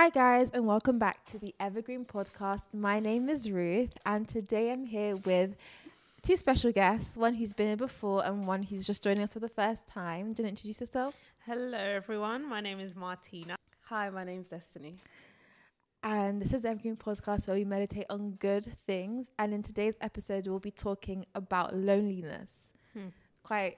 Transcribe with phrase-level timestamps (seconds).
[0.00, 2.72] Hi, guys, and welcome back to the Evergreen Podcast.
[2.72, 5.56] My name is Ruth, and today I'm here with
[6.22, 9.40] two special guests one who's been here before and one who's just joining us for
[9.40, 10.32] the first time.
[10.32, 11.34] Do you want to introduce yourself?
[11.44, 12.48] Hello, everyone.
[12.48, 13.56] My name is Marthina.
[13.88, 14.96] Hi, my name's Destiny.
[16.02, 19.30] And this is the Evergreen Podcast where we meditate on good things.
[19.38, 22.70] And in today's episode, we'll be talking about loneliness.
[22.94, 23.08] Hmm.
[23.42, 23.76] Quite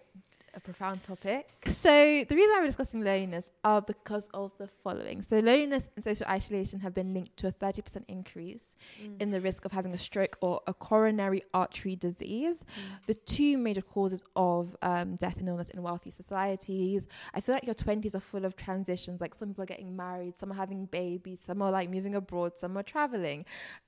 [0.55, 1.49] a profound topic.
[1.67, 5.23] So the reason I'm discussing loneliness are because of the following.
[5.23, 8.77] So loneliness and social isolation have been linked to a 30% increase
[9.21, 12.65] in the risk of having a stroke or a coronary artery disease.
[13.07, 17.07] The two major causes of um, death and illness in wealthy societies.
[17.35, 19.21] I feel like your 20s are full of transitions.
[19.21, 22.59] Like some people are getting married, some are having babies, some are like moving abroad,
[22.59, 23.45] some are traveling.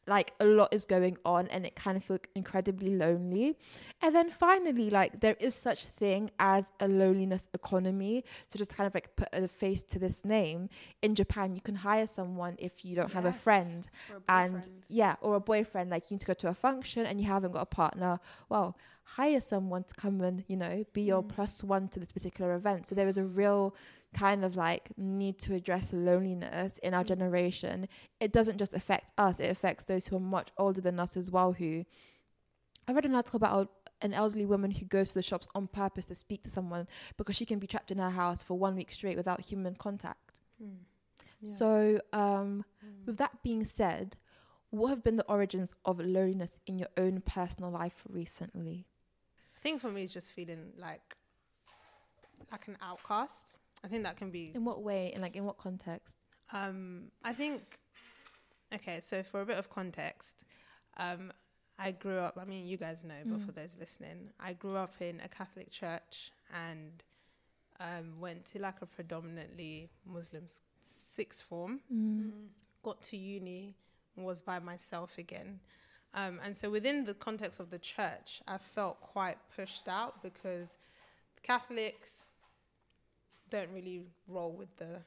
[0.06, 3.56] Like a lot is going on, and it kind of feels incredibly lonely.
[4.02, 8.24] And then finally, like there is such thing as a loneliness economy.
[8.48, 10.68] So just kind of like put a face to this name.
[11.02, 15.14] In Japan, you can hire someone if you don't have a friend a and yeah,
[15.20, 17.62] or a boyfriend, like you need to go to a function and you haven't got
[17.62, 18.20] a partner.
[18.48, 21.29] Well, hire someone to come and, you know, be your mm.
[21.29, 22.86] plus one to this particular event.
[22.86, 23.74] So there is a real
[24.14, 27.09] kind of like need to address loneliness in our mm.
[27.09, 27.88] generation.
[28.20, 31.30] It doesn't just affect us, it affects those who are much older than us as
[31.30, 31.84] well who
[32.86, 33.70] I read an article about
[34.05, 37.35] an elderly woman who goes to the shops on purpose to speak to someone because
[37.35, 40.38] she can be trapped in her house for one week straight without human contact.
[41.47, 42.65] So, um,
[43.05, 44.16] with that being said,
[44.71, 48.87] what have been the origins of loneliness in your own personal life recently?
[49.55, 51.16] I think for me, it's just feeling like
[52.51, 53.57] like an outcast.
[53.85, 54.52] I think that can be.
[54.55, 55.13] In what way?
[55.13, 56.16] And like in what context?
[56.52, 57.79] Um, I think.
[58.75, 60.45] Okay, so for a bit of context,
[60.97, 61.32] um,
[61.78, 62.38] I grew up.
[62.40, 65.70] I mean, you guys know, but for those listening, I grew up in a Catholic
[65.70, 67.03] church and
[67.80, 70.44] um, went to like a predominantly Muslim
[70.80, 71.80] sixth form.
[72.82, 73.75] got to uni
[74.16, 75.58] was by myself again.
[76.14, 80.78] Um, and so within the context of the church, I felt quite pushed out because
[81.42, 82.26] Catholics
[83.50, 85.00] don't really roll with the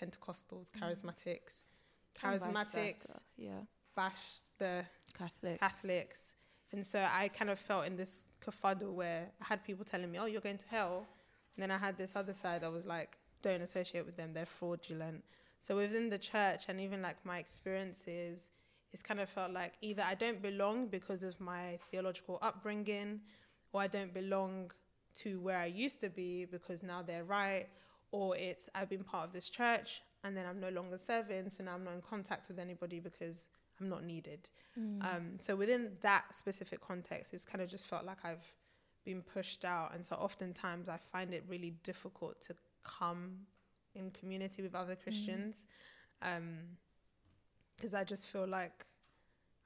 [0.00, 1.62] Pentecostals, charismatics.
[2.22, 3.22] And vice Charismatics.
[3.36, 3.50] Yeah.
[3.96, 4.84] bash the
[5.18, 5.60] Catholics.
[5.60, 6.20] Catholics.
[6.72, 10.18] And so I kind of felt in this kerfuddle where I had people telling me,
[10.18, 11.06] oh, you're going to hell.
[11.54, 13.10] And then I had this other side that was like,
[13.42, 15.22] don't associate with them, they're fraudulent.
[15.60, 18.48] So within the church and even like my experiences,
[18.92, 23.20] it's kind of felt like either I don't belong because of my theological upbringing,
[23.72, 24.70] or I don't belong
[25.22, 27.66] to where I used to be because now they're right,
[28.12, 31.62] or it's I've been part of this church and then I'm no longer serving, so
[31.64, 33.48] now I'm not in contact with anybody because
[33.80, 34.48] I'm not needed.
[34.78, 35.02] Mm.
[35.02, 38.44] Um, so within that specific context, it's kind of just felt like I've
[39.04, 43.40] been pushed out, and so oftentimes I find it really difficult to come
[43.94, 45.02] in community with other mm.
[45.02, 45.64] Christians,
[46.22, 46.58] um,
[47.76, 48.84] because I just feel like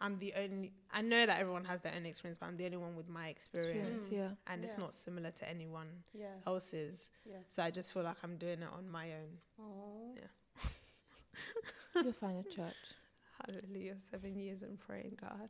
[0.00, 0.72] I'm the only.
[0.92, 3.28] I know that everyone has their own experience, but I'm the only one with my
[3.28, 4.52] experience, Experience, yeah.
[4.52, 6.26] and it's not similar to anyone Yeah.
[6.46, 7.10] else's.
[7.24, 7.36] Yeah.
[7.48, 9.38] So I just feel like I'm doing it on my own.
[9.60, 10.18] Aww.
[12.04, 12.74] You'll find a church.
[13.46, 13.94] Hallelujah!
[14.10, 15.48] Seven years and praying, God.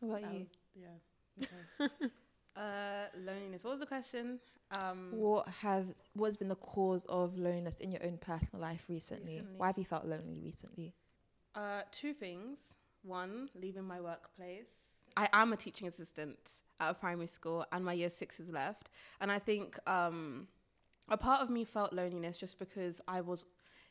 [0.00, 0.46] What about That you?
[0.74, 1.42] yeah.
[1.42, 1.92] Okay.
[2.56, 3.64] uh, loneliness.
[3.64, 4.38] What was the question?
[4.70, 9.34] Um, What have what's been the cause of loneliness in your own personal life recently?
[9.36, 9.54] Recently.
[9.56, 10.94] Why have you felt lonely recently?
[11.54, 12.58] uh, two things.
[13.02, 14.66] One, leaving my workplace.
[15.16, 16.38] I am a teaching assistant
[16.80, 18.90] at a primary school, and my year six is left.
[19.20, 20.48] And I think um,
[21.08, 23.44] a part of me felt loneliness just because I was.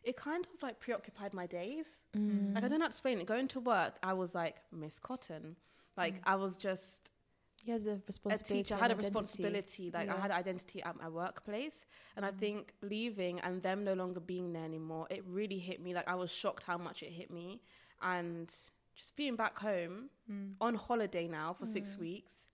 [0.04, 1.86] It kind of like preoccupied my days.
[2.16, 2.56] Mm.
[2.56, 3.26] Like I don't know how to explain it.
[3.26, 5.56] Going to work, I was like Miss Cotton.
[5.98, 6.24] Like mm.
[6.26, 7.08] I was just
[7.66, 8.76] yeah, had a a teacher.
[8.76, 8.96] I had a identity.
[8.96, 9.92] responsibility.
[9.94, 11.86] Like i had identity at my workplace.
[12.16, 12.38] And i mm.
[12.38, 15.94] think leaving and them no longer being there anymore it really hit me.
[15.94, 17.62] Like i was shocked how much it hit me.
[18.02, 18.54] And
[18.96, 20.10] just being back home
[20.60, 22.48] on holiday now for six weeks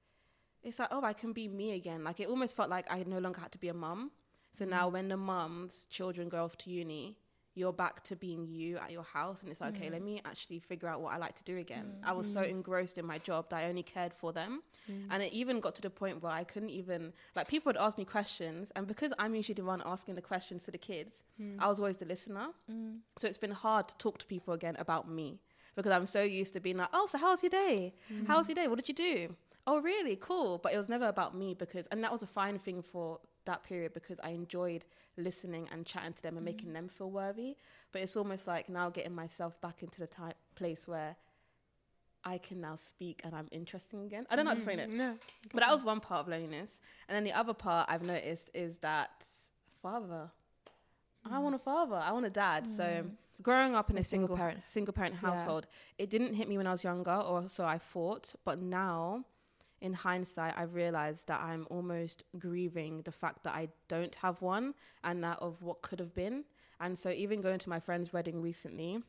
[0.61, 2.03] it's like oh i can be me again.
[2.03, 4.11] Like it almost felt like i no longer had to be a mum.
[4.51, 7.17] So now when the mums children go off to uni
[7.55, 9.93] you're back to being you at your house and it's like okay mm.
[9.93, 11.85] let me actually figure out what i like to do again.
[11.85, 12.09] Mm.
[12.09, 12.49] I was so mm.
[12.49, 14.61] engrossed in my job that i only cared for them.
[15.11, 17.97] And it even got to the point where i couldn't even like people would ask
[17.97, 21.15] me questions and because i'm usually the one asking the questions to the kids
[21.59, 22.47] i was always the listener.
[23.17, 25.39] So it's been hard to talk to people again about me
[25.75, 27.93] because i'm so used to being like oh so how's your day?
[28.27, 28.67] How's your day?
[28.67, 29.35] What did you do?
[29.65, 30.15] Oh really?
[30.15, 30.57] Cool.
[30.57, 33.63] But it was never about me because and that was a fine thing for that
[33.63, 34.85] period because i enjoyed
[35.17, 36.73] listening and chatting to them and making mm.
[36.73, 37.55] them feel worthy
[37.91, 41.15] but it's almost like now getting myself back into the type place where
[42.25, 44.25] I can now speak and I'm interesting again.
[44.29, 44.89] I don't know how to explain it.
[44.89, 45.17] Mm, no.
[45.53, 46.69] But that was one part of loneliness.
[47.09, 49.27] And then the other part I've noticed is that
[49.81, 50.31] father.
[51.29, 51.41] I mm.
[51.41, 51.95] want a father.
[51.97, 52.65] I want a dad.
[52.65, 53.05] So
[53.41, 54.63] growing up in A a, single single parent.
[54.63, 55.29] single parent Yeah.
[55.29, 55.67] household,
[55.97, 58.33] it didn't hit me when I was younger, or so I thought.
[58.45, 59.25] But now,
[59.83, 64.73] in hindsight, I've realized that I'm almost grieving the fact that I don't have one,
[65.03, 66.45] and that of what could have been.
[66.79, 69.03] And so, even going to my friend's wedding recently,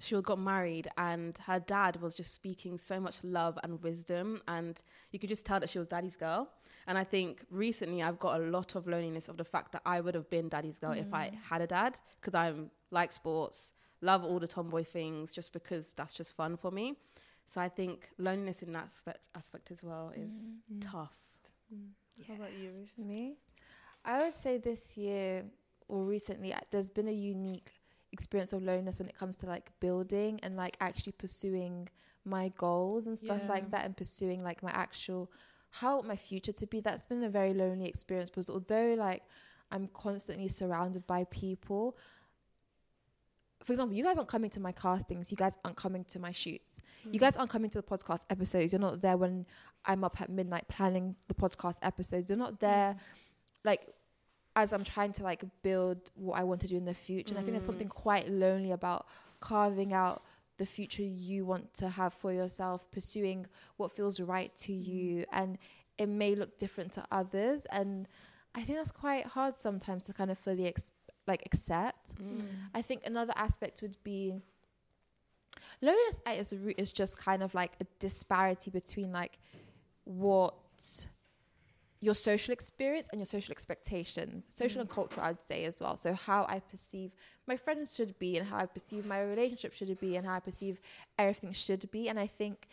[0.00, 4.80] she got married, and her dad was just speaking so much love and wisdom, and
[5.12, 6.48] you could just tell that she was daddy's girl.
[6.86, 10.00] And I think recently I've got a lot of loneliness of the fact that I
[10.00, 11.34] would have been daddy's girl if I mm.
[11.48, 16.14] had a dad because I'm like sports, love all the tomboy things just because that's
[16.14, 16.96] just fun for me.
[17.50, 20.32] So I think loneliness in that aspect, aspect as well is
[20.80, 21.16] tough.
[22.28, 22.94] How about you, Ruth?
[22.98, 23.36] Me?
[24.04, 25.44] I would say this year
[25.88, 27.72] or recently, uh, there's been a unique
[28.12, 31.88] experience of loneliness when it comes to like building and like actually pursuing
[32.24, 33.48] my goals and stuff Yeah.
[33.48, 35.30] like that and pursuing like my actual
[35.70, 36.80] how my future to be.
[36.80, 39.22] That's been a very lonely experience because although like
[39.72, 41.96] I'm constantly surrounded by people,
[43.62, 46.32] for example, you guys aren't coming to my castings, you guys aren't coming to my
[46.32, 46.80] shoots.
[47.04, 47.16] You hmm.
[47.18, 48.72] guys aren't coming to the podcast episodes.
[48.72, 49.46] You're not there when
[49.84, 52.30] I'm up at midnight planning the podcast episodes.
[52.30, 52.98] You're not there hmm.
[53.64, 53.86] like
[54.56, 57.32] as I'm trying to like build what I want to do in the future.
[57.32, 57.98] And I think there's something hmm.
[57.98, 59.06] quite lonely about
[59.40, 60.22] carving out
[60.60, 63.46] the future you want to have for yourself, pursuing
[63.78, 65.56] what feels right to you, and
[65.96, 67.66] it may look different to others.
[67.66, 68.06] And
[68.54, 70.92] I think that's quite hard sometimes to kind of fully ex-
[71.30, 72.16] like accept.
[72.16, 72.42] Mm.
[72.74, 74.34] I think another aspect would be
[75.82, 79.38] loneliness is root is just kind of like a disparity between like
[80.04, 80.54] what
[82.00, 84.94] your social experience and your social expectations, social and mm.
[84.94, 85.96] cultural, I'd say as well.
[85.96, 87.12] So how I perceive
[87.46, 90.40] my friends should be, and how I perceive my relationship should be, and how I
[90.40, 90.80] perceive
[91.18, 92.08] everything should be.
[92.08, 92.68] And I think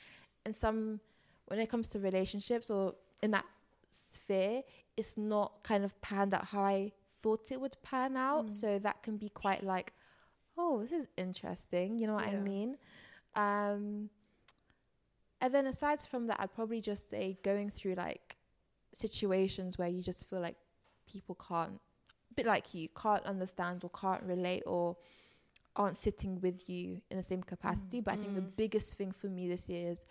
[0.45, 1.00] in some,
[1.48, 3.45] when it comes to relationships or in that
[3.92, 4.63] sphere,
[4.95, 6.92] it's not kind of panned out how I
[7.27, 8.47] thought it would pan out.
[8.47, 8.51] Mm.
[8.51, 9.94] So that can be quite like,
[10.57, 11.97] oh, this is interesting.
[11.97, 12.77] You know what I mean?
[13.35, 14.09] Um,
[15.41, 18.38] and then aside from that, I'd probably just say going through like
[18.94, 20.56] situations where you just feel like
[21.12, 21.79] people can't,
[22.31, 24.95] a bit like you, can't understand or can't relate or
[25.75, 28.00] aren't sitting with you in the same capacity.
[28.00, 28.56] Mm, but I think the mm.
[28.56, 30.06] biggest thing for me this year is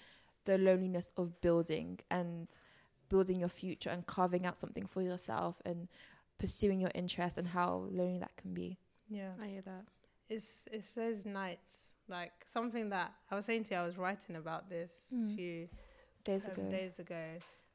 [0.45, 2.47] the loneliness of building and
[3.09, 5.89] building your future and carving out something for yourself and
[6.39, 8.79] pursuing your interests and how lonely that can be.
[9.09, 9.31] Yeah.
[9.43, 9.85] I hear that.
[10.29, 11.75] It's it's those nights
[12.09, 13.81] like something that I was saying to you.
[13.81, 15.33] I was writing about this Mm.
[15.33, 15.69] a few
[16.25, 16.71] Days um, ago.
[16.71, 17.25] days ago.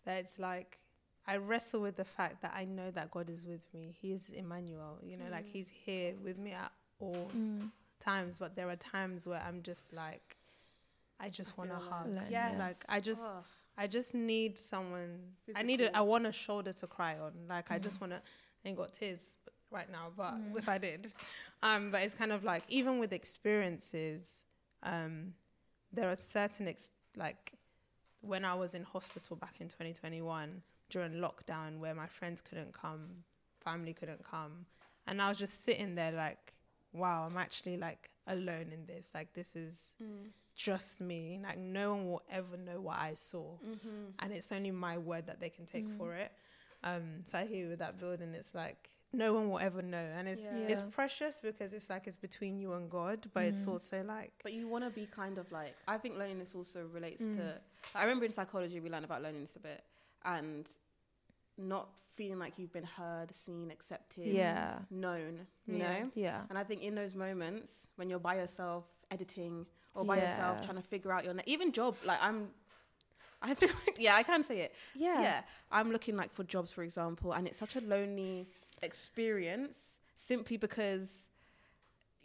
[0.06, 0.80] That it's like
[1.28, 3.94] I wrestle with the fact that I know that God is with me.
[4.02, 4.98] He is Emmanuel.
[5.04, 7.72] You know, like He's here with me at all Mm.
[8.00, 8.36] times.
[8.38, 10.36] But there are times where I'm just like,
[11.20, 12.08] I just want a hug.
[12.08, 12.26] alone.
[12.30, 12.56] Yes.
[12.60, 13.22] Like I just.
[13.24, 13.44] Oh.
[13.78, 15.20] I just need someone.
[15.56, 15.86] I need a.
[15.86, 15.98] Physical.
[16.00, 17.32] I want a shoulder to cry on.
[17.48, 18.22] Like I just want to.
[18.66, 19.36] Ain't got tears
[19.72, 21.12] right now, but if I did,
[21.64, 24.40] um, but it's kind of like even with experiences,
[24.84, 25.34] um,
[25.94, 27.54] there are certain ex- like
[28.22, 33.24] when I was in hospital back in 2021 during lockdown where my friends couldn't come,
[33.64, 34.66] family couldn't come,
[35.08, 36.54] and I was just sitting there like,
[36.94, 39.08] wow, I'm actually like alone in this.
[39.16, 39.94] Like this is
[40.56, 41.40] just me.
[41.42, 43.58] Like no one will ever know what I saw,
[44.20, 46.32] and it's only my word that they can take for it.
[46.84, 48.34] Um, so I hear you with that building.
[48.34, 50.68] It's like no one will ever know, and it's Yeah.
[50.70, 54.54] it's precious because it's like it's between you and God, but it's also like But
[54.54, 57.60] you want to be kind of like I think loneliness also relates to.
[57.94, 59.84] I remember in psychology we learned about loneliness a bit,
[60.26, 60.72] and
[61.58, 64.80] not feeling like you've been heard, seen, accepted, Yeah.
[64.90, 65.48] known.
[65.66, 66.04] You Yeah.
[66.04, 66.10] know.
[66.16, 66.46] Yeah.
[66.50, 70.78] And I think in those moments when you're by yourself editing or by yourself trying
[70.78, 72.54] to figure out your ne- even job, like I'm.
[73.50, 74.76] I feel like yeah, I can say it.
[74.96, 75.22] Yeah.
[75.22, 78.48] Yeah, I'm looking like for jobs, for example, and it's such a lonely
[78.84, 79.74] experience
[80.28, 81.10] simply because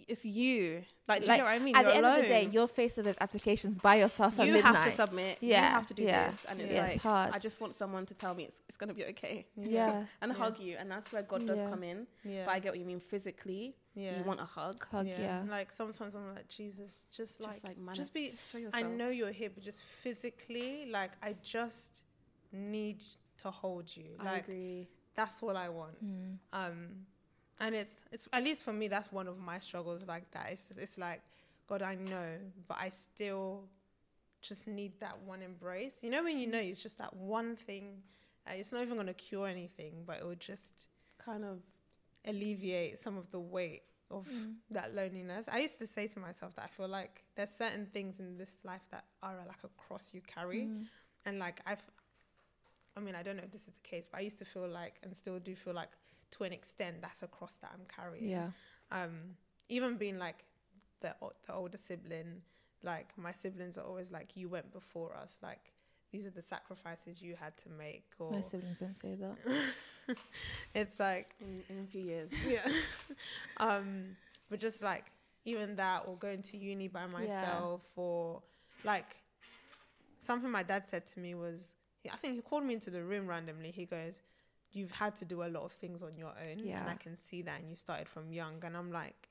[0.09, 0.85] it's you.
[1.09, 1.77] Like, do you know what I mean?
[1.77, 4.47] At You're the end of the day, you're faced with those applications by yourself at
[4.47, 4.75] you midnight.
[4.77, 5.39] have to submit.
[5.41, 5.65] Yeah.
[5.65, 6.31] You have to do yeah.
[6.31, 7.31] this, and it's Yeah, like it's hard.
[7.33, 10.05] I just want someone to tell me it's it's gonna be okay yeah.
[10.23, 10.39] and Yeah.
[10.39, 11.71] hug you, and that's where God does Yeah.
[11.71, 12.07] come in.
[12.25, 12.99] yeah, But I get what you mean.
[13.01, 14.19] Physically, yeah.
[14.19, 14.85] you want a hug.
[14.91, 15.43] Hug, yeah.
[15.49, 18.31] Like sometimes I'm like Jesus, just like just like man, just be.
[18.31, 22.03] just show I know you're here, but just physically, like I just
[22.53, 23.05] need
[23.39, 24.07] to hold you.
[24.19, 24.89] I Like agree.
[25.15, 26.05] that's all I want.
[26.05, 26.39] Mm.
[26.53, 27.07] Um,
[27.61, 30.51] and it's it's at least for me that's one of my struggles like that.
[30.53, 31.23] It's it's like
[31.69, 32.37] God, I know,
[32.69, 33.65] but I still
[34.43, 36.01] just need that one embrace.
[36.03, 38.03] You know when you know it's just that one thing.
[38.49, 40.87] Uh, it's not even going to cure anything, but it will just
[41.19, 41.59] Kind of.
[42.27, 44.55] alleviate some of the weight of Mm.
[44.71, 45.49] that loneliness.
[45.51, 48.51] I used to say to myself that I feel like there's certain things in this
[48.63, 50.87] life that are like a cross you carry, Mm.
[51.25, 51.83] and like I've,
[52.97, 54.69] I mean, I don't know if this is the case, but I used to feel
[54.69, 55.91] like, and still do feel like,
[56.33, 58.31] to an extent, that's a cross that I'm carrying.
[58.31, 58.51] Yeah.
[58.91, 59.37] Um,
[59.69, 60.45] even being like
[61.01, 61.15] the
[61.47, 62.43] the older sibling.
[62.83, 65.73] Like my siblings are always like, "You went before us." Like
[66.13, 70.17] these are the sacrifices you had to make, or My siblings don't say that.
[70.75, 72.31] it's like In, in a few years.
[72.49, 72.67] yeah.
[73.57, 74.17] um,
[74.49, 75.05] but just like
[75.45, 78.43] even that, or going to uni by myself, or
[78.85, 79.17] like
[80.21, 81.75] something my dad said to me was,
[82.11, 83.71] I think he called me into the room randomly.
[83.71, 84.21] He goes,
[84.73, 86.87] "You've had to do a lot of things on your own, and Yeah.
[86.89, 89.29] I can see that, and you started from young." And I'm like,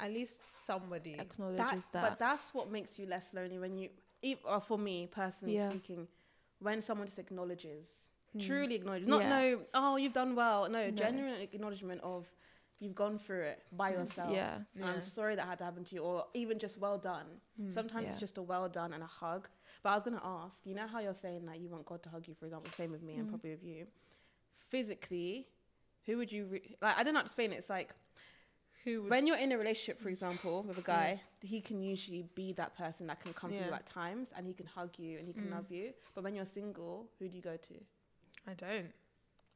[0.00, 1.14] at least somebody.
[1.18, 2.08] Acknowledges That, that.
[2.10, 3.90] But that's what makes you less lonely when you,
[4.22, 5.70] e- or for me personally Yeah.
[5.70, 6.08] speaking,
[6.58, 7.86] when someone just acknowledges,
[8.32, 8.38] Hmm.
[8.40, 9.28] truly acknowledges, not Yeah.
[9.28, 10.90] no, oh you've done well, no, No.
[10.90, 12.26] genuine acknowledgement of
[12.80, 14.32] you've gone through it by yourself.
[14.32, 14.62] yeah.
[14.74, 14.86] Yeah.
[14.86, 17.40] I'm sorry that had to happen to you, or even just well done.
[17.60, 17.72] Mm.
[17.72, 19.48] Sometimes it's just a well done and a hug.
[19.82, 22.08] But I was gonna ask, you know how you're saying that you want God to
[22.08, 23.30] hug you, for example, same with me and Mm.
[23.30, 23.86] probably with you.
[24.74, 25.46] Physically,
[26.04, 26.98] who would you re- like?
[26.98, 27.58] I don't know how to explain it.
[27.58, 27.90] It's like
[28.84, 32.24] Who would when you're in a relationship, for example, with a guy, he can usually
[32.34, 35.18] be that person that can come to you at times and he can hug you
[35.18, 35.52] and he can Mm.
[35.52, 35.92] love you.
[36.14, 37.74] But when you're single, who do you go to?
[38.48, 38.92] I don't.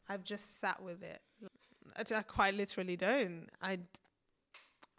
[0.08, 1.20] I've just sat with it.
[1.96, 3.48] I quite literally don't.
[3.60, 3.80] I,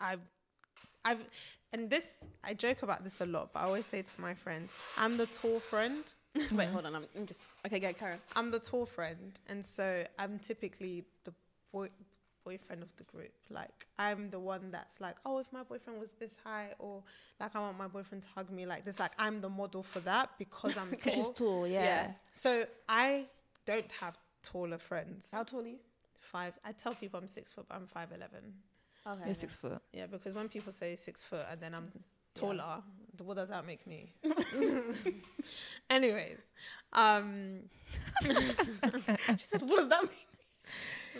[0.01, 0.27] I've,
[1.05, 1.23] I've,
[1.71, 4.73] and this I joke about this a lot, but I always say to my friends,
[4.97, 6.03] I'm the tall friend.
[6.53, 6.95] Wait, hold on.
[6.95, 7.79] I'm, I'm just okay.
[7.79, 8.19] Go, Karen.
[8.35, 11.33] I'm the tall friend, and so I'm typically the
[11.71, 11.89] boy
[12.45, 13.31] boyfriend of the group.
[13.49, 17.03] Like I'm the one that's like, oh, if my boyfriend was this high, or
[17.39, 18.99] like I want my boyfriend to hug me like this.
[18.99, 21.33] Like I'm the model for that because I'm Because she's tall.
[21.63, 22.11] tall, yeah.
[22.33, 23.25] So I
[23.65, 25.29] don't have taller friends.
[25.31, 25.77] How tall are you?
[26.19, 26.53] Five.
[26.63, 28.53] I tell people I'm six foot, but I'm five eleven.
[29.07, 29.21] Okay.
[29.25, 29.81] You're six foot.
[29.93, 31.91] Yeah, because when people say six foot and then I'm
[32.35, 34.13] taller, th- what does that make me?
[35.89, 36.41] Anyways,
[36.93, 37.59] um,
[38.21, 38.27] she
[39.49, 40.11] said, "What does that mean?"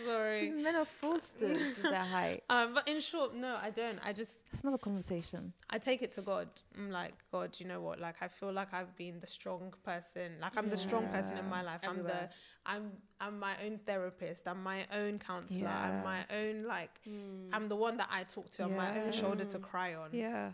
[0.05, 0.49] Sorry.
[0.51, 2.43] Men are fraudsters with their height.
[2.49, 3.99] Um, but in short, no, I don't.
[4.05, 5.51] I just That's another conversation.
[5.69, 6.47] I take it to God.
[6.77, 7.99] I'm like, God, you know what?
[7.99, 10.33] Like, I feel like I've been the strong person.
[10.41, 11.81] Like, I'm the strong person in my life.
[11.83, 12.29] Everywhere.
[12.65, 14.47] I'm the, I'm, I'm my own therapist.
[14.47, 15.69] I'm my own counselor.
[15.69, 17.49] I'm my own like, Mm.
[17.53, 18.63] I'm the one that I talk to.
[18.63, 20.09] I'm my own shoulder to cry on.
[20.11, 20.51] Yeah.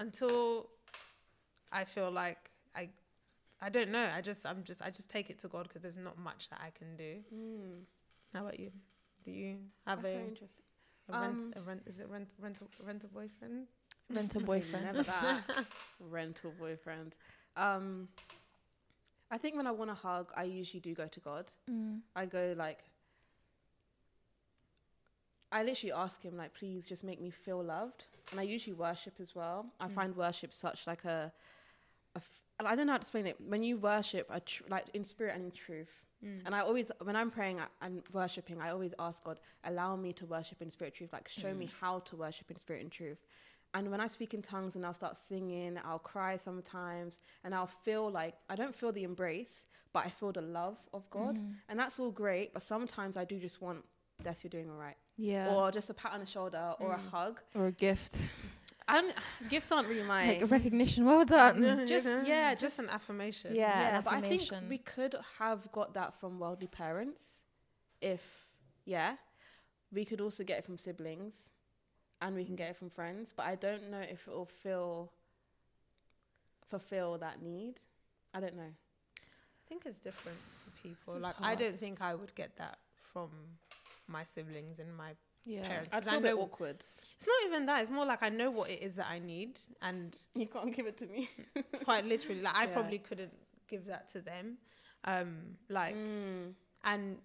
[0.00, 0.66] Until
[1.70, 2.88] I feel like I,
[3.60, 4.08] I don't know.
[4.14, 6.60] I just, I'm just, I just take it to God because there's not much that
[6.60, 7.16] I can do.
[7.34, 7.82] Mm.
[8.32, 8.70] How about you?
[9.24, 10.64] Do you have That's a, very interesting.
[11.08, 11.40] a rent?
[11.40, 11.82] Um, a rent?
[11.86, 12.28] Is it rent?
[12.40, 12.68] Rental?
[12.84, 13.66] Rental boyfriend?
[14.10, 14.84] Rental boyfriend.
[14.86, 15.42] Never that.
[16.00, 17.14] Rental boyfriend.
[17.56, 18.08] Um,
[19.30, 21.46] I think when I want a hug, I usually do go to God.
[21.70, 22.00] Mm.
[22.16, 22.78] I go like,
[25.52, 29.14] I literally ask him like, please just make me feel loved, and I usually worship
[29.20, 29.66] as well.
[29.80, 29.94] I Mm.
[29.94, 31.32] find worship such like a,
[32.14, 33.40] a f- I don't know how to explain it.
[33.40, 35.90] When you worship, a tr- like in spirit and in truth,
[36.22, 36.42] Mm.
[36.44, 40.26] and I always, when I'm praying and worshiping, I always ask God, allow me to
[40.26, 41.12] worship in spirit and truth.
[41.14, 43.24] Like, show me how to worship in spirit and truth.
[43.72, 47.68] And when I speak in tongues and I'll start singing, I'll cry sometimes, and I'll
[47.86, 51.38] feel like I don't feel the embrace, but I feel the love of God.
[51.38, 51.54] Mm.
[51.70, 53.82] And that's all great, but sometimes I do just want,
[54.22, 54.96] Des, you're doing all right.
[55.20, 55.54] Yeah.
[55.54, 57.10] Or just a pat on the shoulder or a Mm.
[57.10, 57.40] hug.
[57.54, 58.32] Or a gift.
[58.88, 59.12] And
[59.50, 60.26] gifts aren't really my.
[60.26, 61.04] Like a recognition.
[61.04, 61.86] Well done.
[61.86, 63.54] Just- yeah, just just- an affirmation.
[63.54, 63.68] Yeah.
[63.80, 67.22] yeah, an but I think we could have got that from worldly parents.
[68.00, 68.22] If,
[68.86, 69.16] yeah,
[69.92, 71.34] we could also get it from siblings
[72.22, 75.12] and we can get it from friends, but I don't know if it will fill,
[76.70, 77.74] fulfill that need.
[78.32, 78.62] I don't know.
[78.72, 81.12] I think it's different for people.
[81.14, 82.78] Seems like I don't think I would get that
[83.12, 83.28] from
[84.10, 85.14] my siblings and my
[85.44, 85.66] Yeah.
[85.68, 85.94] parents.
[85.94, 86.76] I 'Cause feel I a bit know awkward.
[87.16, 87.80] it's not even that.
[87.82, 90.86] It's more like I know what it is that I need, and You can't give
[90.86, 91.30] it to me.
[91.84, 92.72] quite literally, like I Yeah.
[92.74, 93.32] probably couldn't
[93.68, 94.58] give that to them.
[95.04, 96.54] Um, like Mm.
[96.84, 97.18] and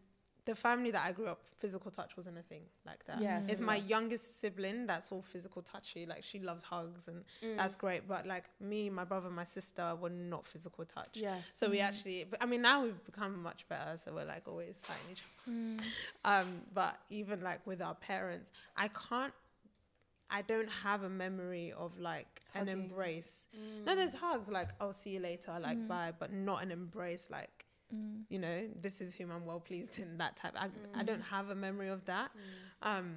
[0.46, 3.20] the family that I grew up, physical touch wasn't a thing like that.
[3.20, 6.06] Yes, It's my youngest sibling that's all physical touchy.
[6.06, 7.58] Like she loves hugs and Mm.
[7.58, 8.08] that's great.
[8.08, 11.10] But like me, my brother, my sister were not physical touch.
[11.14, 11.50] yes.
[11.54, 13.98] So we actually, I mean, now we've become much better.
[13.98, 15.80] So we're like always fighting each Mm.
[15.80, 15.88] other.
[16.26, 19.34] Um, but even like with our parents, I can't,
[20.30, 23.48] I don't have a memory of like an embrace.
[23.56, 23.86] Mm.
[23.86, 25.88] No, there's hugs like, I'll see you later, like Mm.
[25.88, 28.24] bye, but not an embrace like, Mm.
[28.30, 30.54] you know, this is whom I'm well pleased in that type.
[30.60, 30.66] I,
[31.00, 31.06] I Mm.
[31.06, 32.32] don't have a memory of that.
[32.84, 32.88] Mm.
[33.00, 33.16] Um,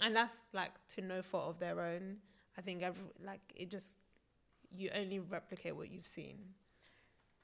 [0.00, 2.18] and that's like to no fault of their own.
[2.56, 3.96] I think every, like it just,
[4.76, 6.38] you only replicate what you've seen.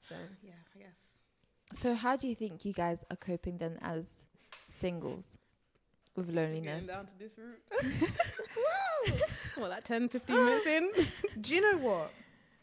[0.08, 0.14] So.
[0.42, 1.78] Yeah, I guess.
[1.78, 4.24] So how do you think you guys are coping then as
[4.70, 5.38] singles
[6.14, 6.86] with loneliness?
[6.86, 7.62] down to this route.
[9.56, 10.90] well, like 10, 15 minutes in.
[11.40, 12.12] Do you know what?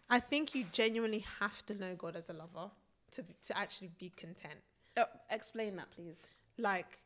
[0.09, 2.71] I think you genuinely have to know God as a lover
[3.11, 4.59] to to actually be content.
[4.97, 6.15] Oh, explain that, please.
[6.57, 6.99] Like,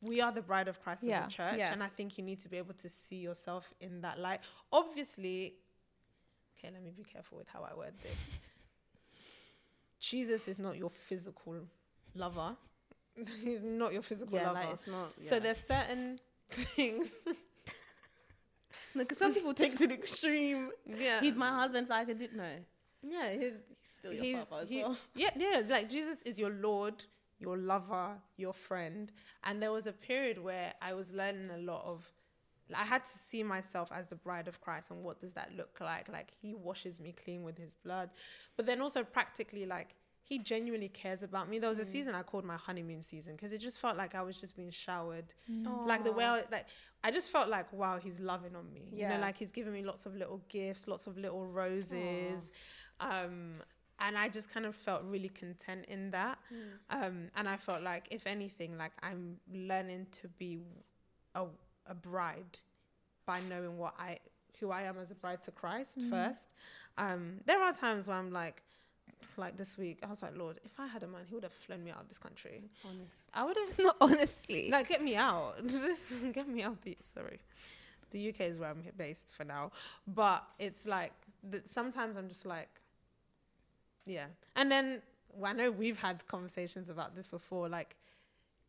[0.00, 1.72] we are the bride of Christ Yeah, as a church, yeah.
[1.72, 4.40] and I think you need to be able to see yourself in that light.
[4.72, 5.54] Obviously,
[6.58, 8.16] okay, let me be careful with how I word this.
[10.00, 11.56] Jesus is not your physical
[12.14, 12.56] lover.
[13.44, 14.60] He's not your physical yeah, lover.
[14.60, 15.12] like it's not.
[15.18, 16.18] So there's certain
[16.50, 17.10] things.
[18.96, 20.70] because some people take it to the extreme.
[20.86, 22.48] yeah, He's my husband, so I can do no.
[23.02, 23.52] yeah, he's
[24.00, 24.96] Still your he's papa as he- well.
[25.14, 27.04] yeah yeah like jesus is your lord
[27.38, 29.10] your lover your friend.
[29.44, 32.12] And there was a period where i was learning a lot of
[32.76, 35.78] i had to see myself as the bride of christ and what does that look
[35.80, 36.08] like?
[36.08, 38.10] Like he washes me clean with his blood.
[38.56, 41.58] But then also practically like he genuinely cares about me.
[41.58, 41.92] There was a Mm.
[41.96, 44.70] season i called my honeymoon season because it just felt like i was just being
[44.70, 45.28] showered.
[45.86, 46.66] Like the way I, like
[47.02, 48.84] i just felt like wow he's loving on me.
[48.92, 49.26] You know Yeah.
[49.26, 52.50] like he's giving me lots of little gifts lots of little roses.
[53.00, 53.54] Um
[54.00, 56.58] and i just kind of felt really content in that Mm.
[57.04, 60.58] um and i felt like if anything like i'm learning to be
[61.34, 61.44] a,
[61.86, 62.58] a bride
[63.26, 64.18] by knowing what i
[64.58, 66.10] who i am as a bride to christ Mm.
[66.10, 66.48] first
[66.98, 68.62] um there are times where i'm like
[69.36, 71.52] like this week i was like lord if i had a man he would have
[71.52, 73.16] flown me out of this country Honest.
[73.34, 74.68] i would have Not honestly.
[74.70, 77.38] like get me out just get me out the sorry
[78.10, 79.70] the uk is where i'm based for now
[80.06, 81.12] but it's like
[81.66, 82.68] sometimes i'm just like
[84.06, 84.26] yeah
[84.56, 85.02] and then
[85.34, 87.96] well, i know we've had conversations about this before like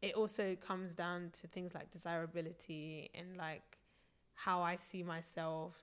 [0.01, 3.77] it also comes down to things like desirability and like
[4.33, 5.73] how i see myself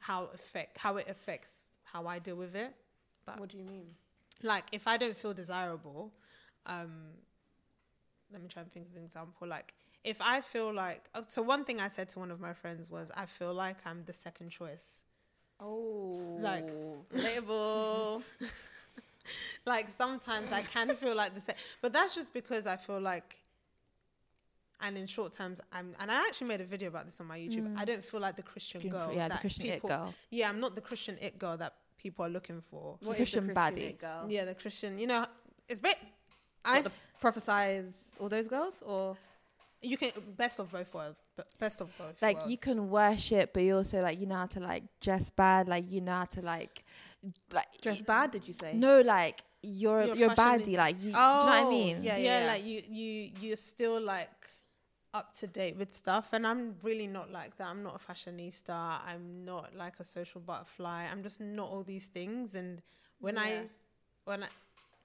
[0.00, 2.74] how affect how it affects how i deal with it
[3.26, 3.86] but What do you mean?
[4.42, 6.12] like if I don't feel desirable,
[6.64, 6.92] um,
[8.32, 9.46] let me try and think of an example.
[9.48, 9.74] Like
[10.04, 12.88] if I feel like, uh, so one thing I said to one of my friends
[12.88, 15.02] was, I feel like I'm the second choice.
[15.60, 16.70] Oh, Like-
[17.12, 18.22] relatable.
[19.66, 23.36] Like sometimes I can feel like the same, but that's just because I feel like,
[24.80, 27.38] and in short terms, I'm, and I actually made a video about this on my
[27.38, 27.72] YouTube.
[27.72, 27.78] Mm.
[27.78, 29.12] I don't feel like the Christian girl.
[29.14, 30.14] yeah, the that Christian it girl.
[30.30, 32.96] Yeah, I'm not the Christian it girl that people are looking for.
[33.00, 33.98] The Christian the baddie.
[33.98, 34.26] girl?
[34.28, 35.26] Yeah, the Christian, you know,
[35.68, 35.98] it's bit.
[36.64, 39.16] I the prophesize all those girls, or
[39.82, 41.18] you can best of both worlds,
[41.58, 42.20] best of both.
[42.22, 42.50] like worlds.
[42.50, 45.68] you can worship, but you also like you know how to like dress bad.
[45.68, 46.84] Like you know how to like
[47.52, 48.30] like dress bad?
[48.30, 48.72] Did you say?
[48.74, 50.64] No, like you're You're you're, fashionista.
[50.64, 50.76] baddie.
[50.76, 52.02] Like you, do you know what I Oh, mean?
[52.02, 52.16] yeah.
[52.16, 54.30] yeah, like you you you're still like
[55.14, 57.66] up to date with stuff and I'm really not like that.
[57.68, 59.00] I'm not a fashionista.
[59.06, 61.06] I'm not like a social butterfly.
[61.10, 62.82] I'm just not all these things and
[63.20, 63.42] when Yeah.
[63.42, 63.62] I
[64.24, 64.48] when I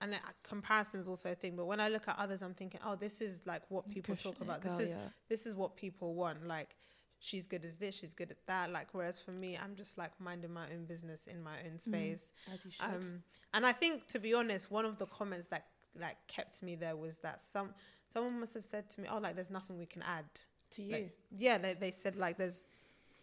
[0.02, 2.82] and uh, comparison is also a thing, but when I look at others, I'm thinking,
[2.86, 4.62] oh, this is like what people Christian talk about.
[4.62, 4.98] girl, this is yeah.
[5.30, 6.46] this is what people want.
[6.46, 6.76] Like,
[7.24, 8.72] she's good as this, she's good at that.
[8.72, 12.28] Like, whereas for me, I'm just like minding my own business in my own space.
[12.54, 12.86] as you should.
[12.86, 15.66] Um, and I think, to be honest, one of the comments that
[16.00, 17.70] like kept me there was that some
[18.12, 20.26] someone must have said to me, "Oh, like there's nothing we can add."
[20.72, 22.62] to you, Like, yeah, they they said like there's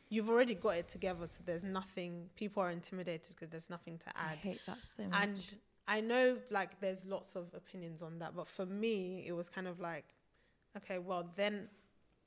[0.09, 2.31] you've already got it together, so there's nothing.
[2.37, 4.39] People are intimidated because there's nothing to I add.
[4.39, 5.23] hate that so much.
[5.23, 5.55] And
[5.89, 9.67] I know like there's lots of opinions on that, but for me, it was kind
[9.67, 10.07] of like,
[10.77, 11.69] okay, well then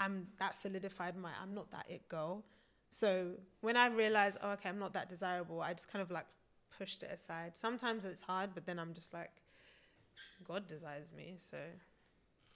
[0.03, 2.43] I'm that solidified my I'm not that it girl.
[2.89, 6.25] So when I realized, oh, okay, I'm not that desirable, I just kind of like
[6.77, 7.55] pushed it aside.
[7.55, 9.31] Sometimes it's hard, but then I'm just like,
[10.43, 11.57] God desires me, so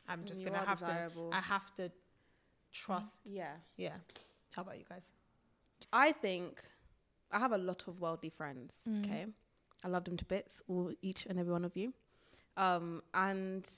[0.08, 1.30] I'm just You gonna have desirable.
[1.32, 1.38] to.
[1.38, 1.92] I have to
[2.72, 3.22] trust.
[3.26, 3.54] yeah.
[3.78, 3.98] Yeah.
[4.56, 5.12] How about you guys?
[5.92, 6.64] I think
[7.32, 8.74] I have a lot of worldly friends.
[8.90, 9.06] Mm.
[9.06, 9.26] Okay,
[9.84, 11.94] I love them to bits, all each and every one of you.
[12.58, 13.70] Um, and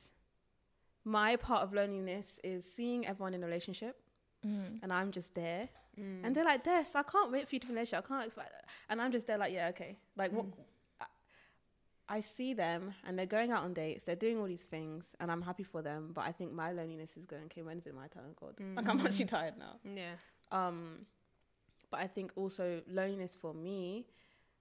[1.06, 4.02] my part of loneliness is seeing everyone in a relationship,
[4.46, 4.80] Mm.
[4.84, 6.24] and I'm just there, Mm.
[6.24, 7.94] and they're like, "Des, I can't wait for you to finish.
[7.94, 10.46] I can't expect," that." and I'm just there, like, "Yeah, okay." Like, what?
[11.02, 11.06] I,
[12.18, 14.06] I see them, and they're going out on dates.
[14.06, 16.12] They're doing all these things, and I'm happy for them.
[16.14, 17.44] But I think my loneliness is going.
[17.46, 18.34] Okay, when is it my turn?
[18.40, 19.78] God, like I'm actually tired now.
[19.84, 20.16] Yeah.
[20.52, 21.06] Um,
[21.92, 24.06] but I think also loneliness for me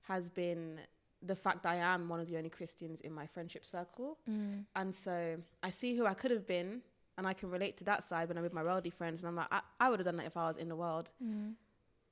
[0.03, 0.81] has been
[1.23, 4.19] the fact that I am one of the only Christians in my friendship circle.
[4.31, 4.65] Mm.
[4.77, 6.81] And so I see who I could have been
[7.17, 9.21] and I can relate to that side when I'm with my worldly friends.
[9.21, 11.11] And I'm like, I, I would have done that if I was in the world.
[11.23, 11.55] Mm.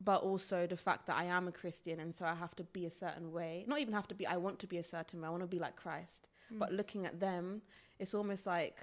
[0.03, 2.85] But also the fact that I am a Christian and so I have to be
[2.87, 3.65] a certain way.
[3.67, 5.29] Not even have to be, I want to be a certain way.
[5.29, 6.29] I want to be like Christ.
[6.51, 7.63] But looking at them,
[7.99, 8.77] it's almost like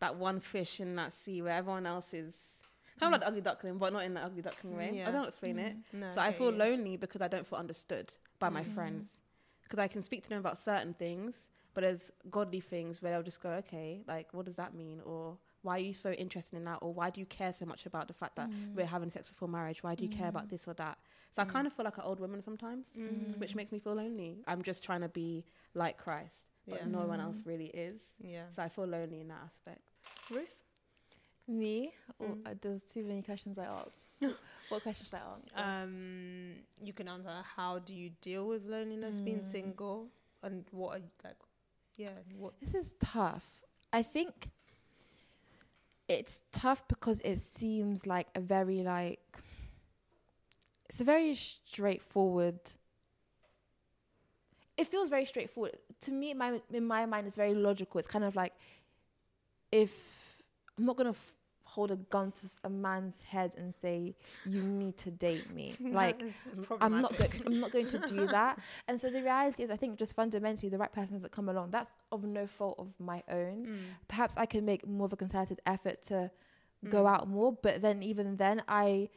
[0.00, 2.34] that one fish in that sea where everyone else is
[2.98, 5.02] kind of like the ugly duckling, but not in the ugly duckling way.
[5.06, 5.76] I don't explain it.
[5.92, 6.56] No, So I feel you.
[6.58, 9.08] lonely because I don't feel understood by my friends.
[9.64, 13.22] Because I can speak to them about certain things, but there's godly things where they'll
[13.22, 15.00] just go, okay, like, what does that mean?
[15.04, 16.78] Or why are you so interested in that?
[16.82, 18.74] Or why do you care so much about the fact that mm.
[18.74, 19.82] we're having sex before marriage?
[19.82, 20.50] Why do you care about mm.
[20.50, 20.98] this or that?
[21.32, 21.48] So I mm.
[21.48, 22.86] kind of feel like an old woman sometimes,
[23.38, 24.38] which makes me feel lonely.
[24.46, 26.86] I'm just trying to be like Christ, but Yeah.
[26.86, 28.02] no one else really is.
[28.20, 28.44] Yeah.
[28.54, 29.82] So I feel lonely in that aspect.
[30.30, 30.54] Ruth?
[31.48, 31.92] Me?
[32.18, 32.46] Or Mm.
[32.46, 34.06] Uh, there's too many questions I asked.
[34.68, 35.84] what question should I answer?
[35.84, 39.52] Um, you can answer how do you deal with loneliness being Mm.
[39.52, 40.08] single,
[40.42, 41.36] and what are you, like,
[41.96, 43.62] yeah, what This is tough.
[43.92, 44.50] I think
[46.08, 49.20] it's tough because it seems like a very like
[50.88, 52.58] it's a very straightforward
[54.76, 58.06] it feels very straightforward to me in my in my mind it's very logical it's
[58.08, 58.52] kind of like
[59.72, 60.42] if
[60.78, 61.36] i'm not going to f-
[61.74, 66.22] hold a gun to a man's head and say you need to date me like
[66.80, 67.30] I'm not going.
[67.46, 68.58] I'm not going to do that.
[68.88, 71.70] And so the reality is, I think just fundamentally, the right person hasn't come along.
[71.70, 73.58] That's of no fault of my own.
[73.66, 73.78] Mm.
[74.08, 76.30] Perhaps I can make more of a concerted effort to
[76.96, 77.12] go Mm.
[77.14, 79.08] out more, but then even then, I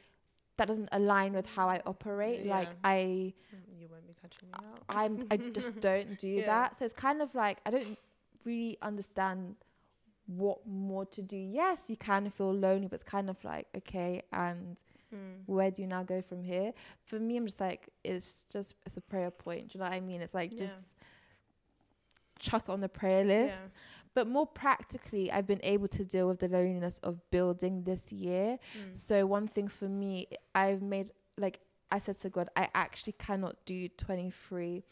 [0.58, 2.40] that doesn't align with how I operate.
[2.56, 4.84] Like I, Mm, You won't be catching me out.
[4.90, 6.46] I'm, I just don't do Yeah.
[6.52, 6.68] that.
[6.78, 7.98] So it's kind of like I don't
[8.46, 9.56] really understand
[10.28, 11.38] what more to do.
[11.38, 14.78] Yes, you can feel lonely, but it's kind of like okay, and
[15.14, 15.44] Mm.
[15.46, 16.74] where do you now go from here?
[17.06, 19.70] For me, I'm just like, it's just, it's a prayer point.
[19.70, 20.20] Do you know what I mean?
[20.20, 20.58] It's like, Yeah.
[20.66, 20.96] just
[22.40, 23.62] chuck it on the prayer list.
[23.62, 23.70] Yeah.
[24.14, 28.58] But more practically, I've been able to deal with the loneliness of building this year.
[28.78, 28.98] Mm.
[28.98, 31.60] So, one thing for me, I've made, like,
[31.92, 34.84] I said to God, I actually cannot do 23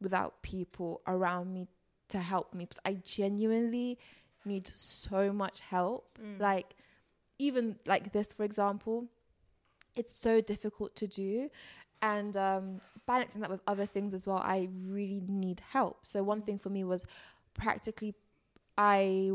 [0.00, 1.66] without people around me
[2.10, 3.98] to help me because I genuinely
[4.46, 6.18] need so much help.
[6.22, 6.40] Mm.
[6.40, 6.74] Like,
[7.38, 9.06] even like this, for example,
[9.96, 11.50] it's so difficult to do.
[12.02, 15.98] And um, balancing that with other things as well, I really need help.
[16.06, 17.04] So, one thing for me was
[17.54, 18.14] practically,
[18.76, 19.30] I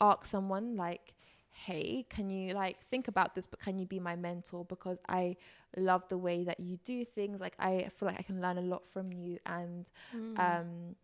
[0.00, 1.14] asked someone, like,
[1.52, 4.64] hey, can you like think about this, but can you be my mentor?
[4.64, 5.36] Because I
[5.76, 7.40] love the way that you do things.
[7.40, 9.38] Like, I feel like I can learn a lot from you.
[9.46, 10.38] And Mm.
[10.40, 10.96] um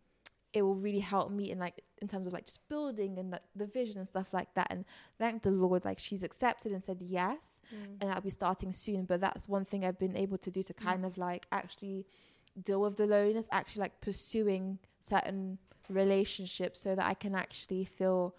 [0.53, 3.41] it will really help me in like in terms of like just building and like,
[3.55, 4.83] the vision and stuff like that and
[5.17, 7.37] thank the lord like she's accepted and said yes
[7.71, 7.97] Mm.
[8.01, 10.73] and i'll be starting soon but that's one thing i've been able to do to
[10.73, 11.07] kind Mm.
[11.07, 12.07] of like actually
[12.63, 18.35] deal with the loneliness actually like pursuing certain relationships so that i can actually feel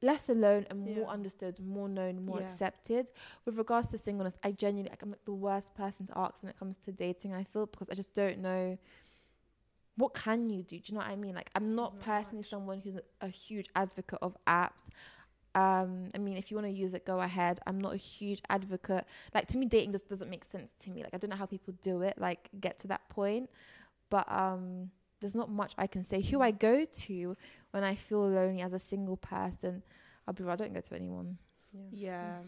[0.00, 1.06] less alone and more Yeah.
[1.08, 2.46] understood more known more Yeah.
[2.46, 3.10] accepted
[3.44, 6.48] with regards to singleness i genuinely like i'm like the worst person to ask when
[6.50, 8.78] it comes to dating i feel because i just don't know
[9.96, 10.78] what can you do?
[10.78, 11.34] Do you know what I mean?
[11.34, 12.50] Like, I'm not Not personally much.
[12.50, 14.88] someone who's a, a huge advocate of apps.
[15.54, 17.60] Um, I mean, if you want to use it, go ahead.
[17.66, 19.06] I'm not a huge advocate.
[19.34, 21.02] Like, to me, dating just doesn't make sense to me.
[21.02, 23.48] Like, I don't know how people do it, like, get to that point.
[24.10, 26.20] But um, there's not much I can say.
[26.20, 27.36] Who I go to
[27.70, 29.82] when I feel lonely as a single person,
[30.28, 31.38] I'll be real, I don't go to anyone.
[31.72, 31.80] Yeah.
[31.90, 32.38] yeah.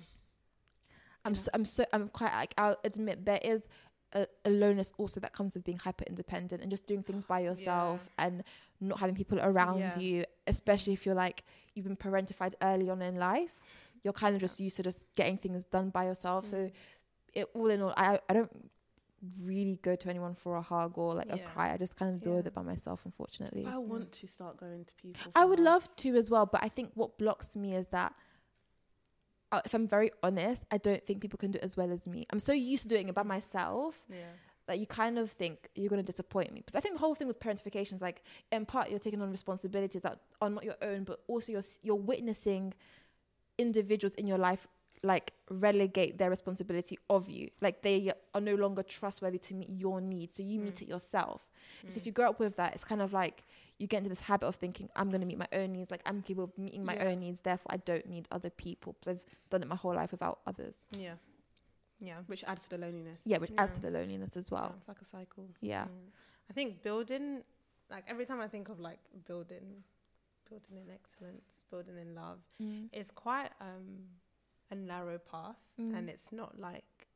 [1.25, 1.41] I'm Yeah.
[1.41, 3.67] so, I'm so I'm quite like I'll admit there is
[4.15, 7.41] a, a loneliness also that comes with being hyper independent and just doing things by
[7.41, 8.43] yourself and
[8.81, 9.99] not having people around Yeah.
[9.99, 11.45] you, especially if you're like
[11.75, 13.55] you've been parentified early on in life.
[14.03, 16.47] You're kind of just used to just getting things done by yourself.
[16.47, 16.73] So Mm.
[17.35, 18.71] it all in all, I I don't
[19.43, 21.73] really go to anyone for a hug or like a cry.
[21.73, 23.67] I just kind of deal with it by myself, unfortunately.
[23.67, 25.33] I want to start going to people.
[25.35, 25.65] I would hugs.
[25.67, 28.15] love to as well, but I think what blocks me is that,
[29.65, 32.27] if I'm very honest, I don't think people can do it as well as me.
[32.31, 34.25] I'm so used to doing it by myself Yeah.
[34.67, 36.61] that you kind of think you're going to disappoint me.
[36.61, 39.31] Because I think the whole thing with parentification is like, in part, you're taking on
[39.31, 42.75] responsibilities that are not your own, but also you're you're witnessing
[43.59, 44.67] individuals in your life
[45.05, 50.01] like relegate their responsibility of you like they are no longer trustworthy to meet your
[50.01, 50.83] needs so you meet Mm.
[50.83, 51.49] it yourself
[51.87, 51.97] so Mm.
[51.99, 53.45] if you grow up with that, it's kind of like
[53.79, 55.91] you get into this habit of thinking, I'm going to meet my own needs.
[55.91, 57.05] Like I'm capable of meeting my Yeah.
[57.09, 57.41] own needs.
[57.41, 60.75] Therefore, I don't need other people because I've done it my whole life without others.
[60.91, 61.15] Yeah.
[62.01, 62.19] Yeah.
[62.27, 63.23] which adds to the loneliness.
[63.25, 64.75] Yeah, which adds to the loneliness as well.
[64.77, 65.49] it's like a cycle.
[65.61, 65.87] Yeah.
[66.51, 67.43] I think building,
[67.91, 69.83] like every time I think of like building,
[70.49, 72.89] building in excellence, building in love, Mm.
[72.93, 74.09] it's quite um
[74.71, 75.97] a narrow path, Mm.
[75.97, 77.08] and it's not like.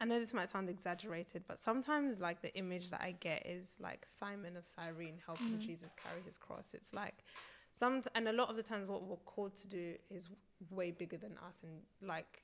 [0.00, 3.76] I know this might sound exaggerated, but sometimes like the image that I get is
[3.80, 5.60] like Simon of Cyrene helping Mhm.
[5.60, 6.72] Jesus carry his cross.
[6.74, 7.24] It's like
[7.72, 10.28] some, and a lot of the times what we're called to do is
[10.70, 12.42] way bigger than us, and like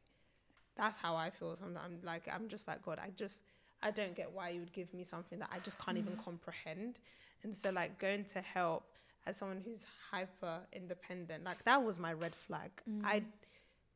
[0.77, 1.57] that's how I feel.
[1.59, 2.99] Sometimes like I'm just like God.
[2.99, 3.43] I just
[3.83, 6.25] I don't get why you would give me something that I just can't even Mhm.
[6.25, 7.01] comprehend.
[7.43, 8.85] And so like going to help
[9.27, 12.71] as someone who's hyper independent, like that was my red flag.
[13.05, 13.25] I Mm.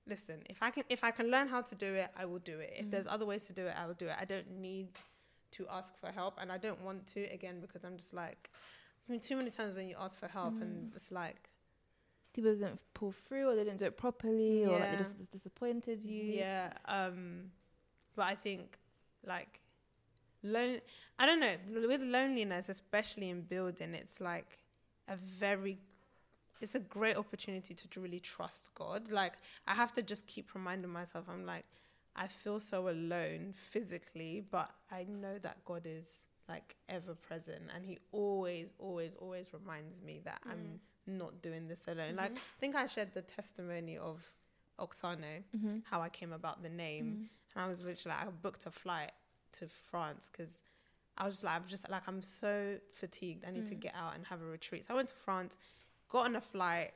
[0.07, 2.59] Listen, if I can if I can learn how to do it, I will do
[2.61, 2.73] it.
[2.79, 2.91] If Mm.
[2.91, 4.17] there's other ways to do it, I will do it.
[4.21, 4.89] I don't need
[5.53, 8.51] to ask for help and I don't want to again because I'm just like
[9.09, 10.97] I mean too many times when you ask for help and Mm.
[10.97, 11.49] it's like
[12.35, 15.33] People didn't pull through or they didn't do it properly or like they just, just
[15.33, 16.23] disappointed you.
[16.41, 16.73] Yeah.
[16.85, 17.51] Um,
[18.15, 18.79] but I think
[19.27, 19.61] like
[20.43, 20.81] lone.
[21.19, 21.55] I don't know
[21.89, 24.59] with loneliness, especially in building, it's like
[25.09, 25.79] a very
[26.61, 29.11] it's a great opportunity to really trust God.
[29.11, 29.35] Like
[29.67, 31.65] I have to just keep reminding myself, I'm like,
[32.15, 37.85] I feel so alone physically, but I know that God is like ever present and
[37.85, 40.53] he always, always, always reminds me that mm.
[40.53, 42.09] I'm not doing this alone.
[42.09, 42.19] Mm-hmm.
[42.19, 44.25] Like I think I shared the testimony of
[44.79, 45.79] Oksana, mm-hmm.
[45.85, 47.05] how I came about the name.
[47.05, 47.23] Mm-hmm.
[47.55, 49.13] And I was literally like, I booked a flight
[49.53, 50.63] to France because
[51.19, 53.45] I was just like, I'm just like, I'm so fatigued.
[53.47, 53.69] I need mm.
[53.71, 54.85] to get out and have a retreat.
[54.85, 55.57] So I went to France,
[56.09, 56.93] got on a flight,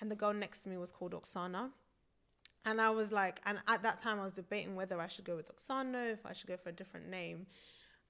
[0.00, 1.70] and the girl next to me was called Oksana.
[2.66, 5.36] And I was like, and at that time I was debating whether I should go
[5.36, 7.46] with Oksana, if I should go for a different name.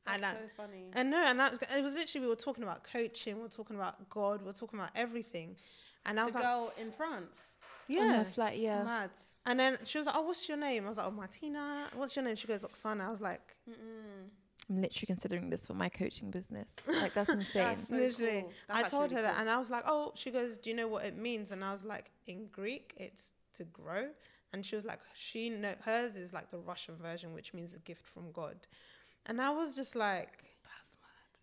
[0.07, 0.85] That's and so I, funny.
[0.93, 3.77] And no, and that, it was literally we were talking about coaching, we were talking
[3.77, 5.57] about God, we were talking about everything.
[6.07, 7.35] And I was the like, girl in France.
[7.89, 8.83] Yeah, on flight, yeah.
[8.83, 9.11] Mad.
[9.47, 12.17] And then she was like, "Oh, what's your name?" I was like, "Oh, Marthina." What's
[12.17, 12.35] your name?
[12.35, 14.29] She goes, "Oksana." I was like, Mm-mm.
[14.68, 16.77] I'm literally considering this for my coaching business.
[16.87, 17.64] Like that's insane.
[17.64, 18.53] that's so literally, cool.
[18.68, 20.88] that's I told her that, and I was like, "Oh," she goes, "Do you know
[20.88, 24.09] what it means?" And I was like, "In Greek, it's to grow."
[24.53, 27.79] And she was like, "She know hers is like the Russian version, which means a
[27.81, 28.57] gift from God."
[29.27, 30.31] And I was just like,
[30.62, 30.94] "That's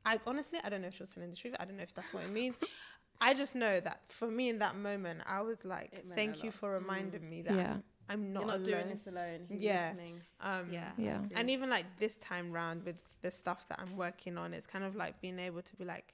[0.05, 1.55] mad." I honestly, I don't know if she was telling the truth.
[1.59, 2.55] I don't know if that's what it means.
[3.21, 6.71] I just know that for me in that moment, I was like, "Thank you for
[6.71, 7.29] reminding mm.
[7.29, 7.77] me that yeah.
[8.11, 8.65] I'm not, You're not alone.
[8.65, 9.39] doing this alone.
[9.47, 9.93] He's yeah.
[10.41, 10.91] Um, yeah.
[10.97, 11.19] Yeah.
[11.35, 14.83] And even like this time round with the stuff that I'm working on, it's kind
[14.83, 16.13] of like being able to be like,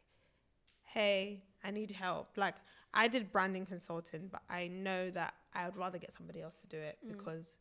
[0.84, 2.30] hey, I need help.
[2.38, 2.56] Like
[2.94, 6.68] I did branding consulting, but I know that I would rather get somebody else to
[6.68, 7.18] do it mm.
[7.18, 7.58] because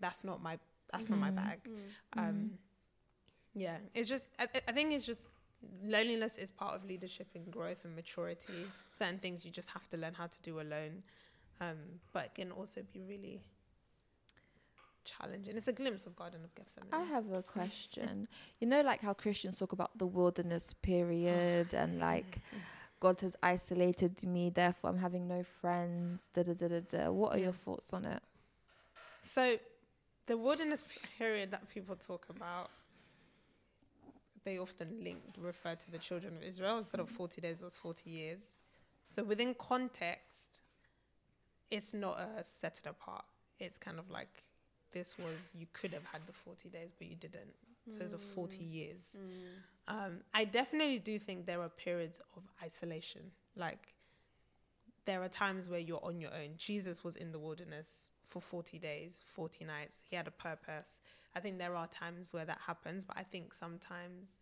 [0.00, 0.58] that's not my
[0.90, 1.10] that's mm.
[1.10, 1.36] not my mm.
[1.36, 1.60] bag.
[1.64, 2.18] Mm.
[2.18, 2.50] Um, mm.
[3.54, 5.28] yeah, it's just I, I think it's just
[5.84, 8.66] loneliness is part of leadership and growth and maturity.
[8.92, 11.02] Certain things you just have to learn how to do alone,
[11.60, 11.78] um,
[12.12, 13.40] but it can also be really
[15.04, 15.56] challenging.
[15.56, 16.88] It's a glimpse of Garden of Gethsemane.
[16.92, 18.28] I have a question.
[18.60, 22.38] you know, like how Christians talk about the wilderness period and like
[23.00, 26.28] God has isolated me, therefore I'm having no friends.
[26.34, 27.10] Da da da da da.
[27.10, 28.22] What are your thoughts on it?
[29.20, 29.56] So,
[30.26, 30.82] the wilderness
[31.18, 32.70] period that people talk about,
[34.44, 37.74] they often link refer to the children of Israel instead of forty days, it was
[37.74, 38.54] forty years.
[39.06, 40.62] So within context,
[41.70, 43.24] it's not a set it apart.
[43.58, 44.42] It's kind of like
[44.92, 47.54] this was you could have had the 40 days but you didn't.
[47.90, 48.02] So mm.
[48.02, 49.16] it's a 40 years.
[49.16, 49.94] Mm.
[49.94, 53.22] um, i definitely do think there are periods of isolation.
[53.56, 53.94] Like
[55.04, 56.50] there are times where you're on your own.
[56.56, 60.00] Jesus was in the wilderness for 40 days 40 nights.
[60.08, 61.00] He had a purpose.
[61.34, 64.41] I think there are times where that happens but i think sometimes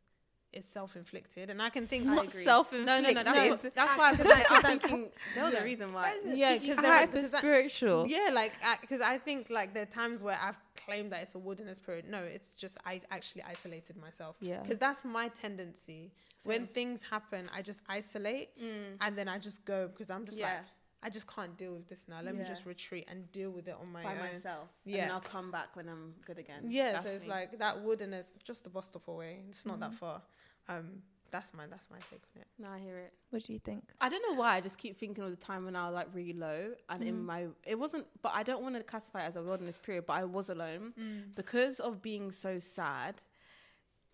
[0.52, 3.14] is self-inflicted and i can think not self-inflicted?
[3.14, 6.18] No no no that's, what, that's why i'm thinking that was reason why.
[6.24, 8.06] Yeah because they're hyper spiritual.
[8.06, 11.34] Yeah like because I, I, think like there are times where i've claimed that it's
[11.34, 12.06] a wilderness period.
[12.08, 14.36] No it's just i actually isolated myself.
[14.40, 14.60] Yeah.
[14.62, 16.12] Because that's my tendency.
[16.44, 18.96] When things happen i just isolate mm.
[19.00, 20.46] and then i just go because i'm just yeah.
[20.46, 20.56] like
[21.02, 22.20] I just can't deal with this now.
[22.22, 22.42] Let yeah.
[22.42, 24.34] me just retreat and deal with it on my By own.
[24.34, 24.68] myself.
[24.84, 25.04] Yeah.
[25.04, 26.64] And I'll come back when I'm good again.
[26.68, 27.30] Yeah, That's so it's me.
[27.30, 29.44] like that wilderness, just the bus stop away.
[29.48, 29.82] It's not mm-hmm.
[29.82, 30.22] that far.
[30.68, 32.48] Um, that's my that's my take on it.
[32.58, 33.12] No, I hear it.
[33.30, 33.84] What do you think?
[34.00, 34.56] I don't know why.
[34.56, 37.06] I just keep thinking of the time when I was like really low, and mm.
[37.06, 38.06] in my it wasn't.
[38.22, 40.06] But I don't want to classify it as a wilderness period.
[40.06, 41.34] But I was alone mm.
[41.34, 43.16] because of being so sad.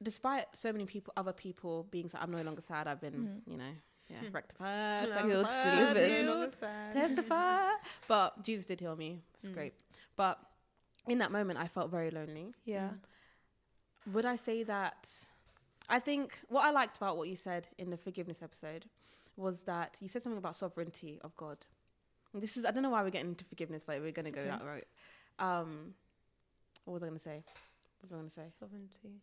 [0.02, 2.86] Despite so many people, other people being sad, I'm no longer sad.
[2.86, 3.14] I've been,
[3.46, 3.50] mm.
[3.50, 3.72] you know,
[4.08, 6.54] yeah, rectified, rectified, delivered,
[6.92, 7.68] testify.
[8.06, 9.20] But Jesus did heal me.
[9.34, 9.54] It's mm.
[9.54, 9.74] great.
[10.16, 10.38] But
[11.08, 12.52] in that moment, I felt very lonely.
[12.64, 12.90] Yeah.
[14.12, 15.08] Would I say that?
[15.88, 18.86] I think what I liked about what you said in the forgiveness episode
[19.36, 21.58] was that you said something about sovereignty of God.
[22.32, 24.30] And this is I don't know why we're getting into forgiveness, but we're going to
[24.30, 24.50] go okay.
[24.50, 24.86] that route.
[25.38, 25.94] Um,
[26.84, 27.42] what was I going to say?
[28.00, 28.46] What was I going to say?
[28.58, 29.20] Sovereignty.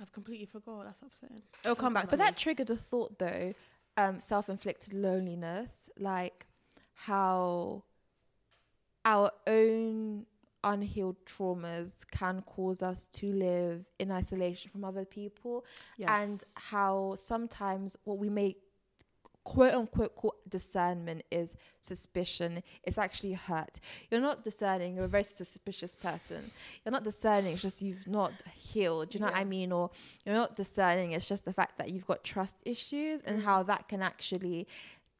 [0.00, 0.84] I've completely forgot.
[0.84, 1.42] That's upsetting.
[1.64, 2.08] It'll come back.
[2.10, 3.52] But that triggered a thought though.
[3.96, 6.46] Um, self-inflicted loneliness, like
[6.94, 7.82] how
[9.04, 10.26] our own
[10.64, 15.64] unhealed traumas can cause us to live in isolation from other people
[15.96, 16.10] yes.
[16.10, 18.54] and how sometimes what we may
[19.48, 22.62] quote unquote discernment is suspicion.
[22.84, 23.80] It's actually hurt.
[24.10, 24.94] You're not discerning.
[24.94, 26.50] You're a very suspicious person.
[26.84, 27.54] You're not discerning.
[27.54, 29.10] It's just you've not healed.
[29.10, 29.38] Do you know yeah.
[29.38, 29.72] what i mean?
[29.72, 29.90] Or
[30.26, 31.12] you're not discerning.
[31.12, 33.68] It's just the fact that you've got trust issues and how mm-hmm.
[33.68, 34.68] that can actually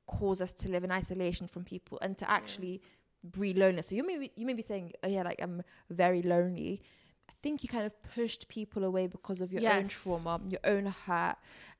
[0.07, 2.89] cause us to live in isolation from people and to actually yeah
[3.25, 3.89] breed loneliness.
[3.89, 6.81] So you may be, you may be saying, oh, yeah, like I'm very lonely.
[7.29, 9.83] I think you kind of pushed people away because of your yes.
[9.83, 11.37] own trauma, your own hurt,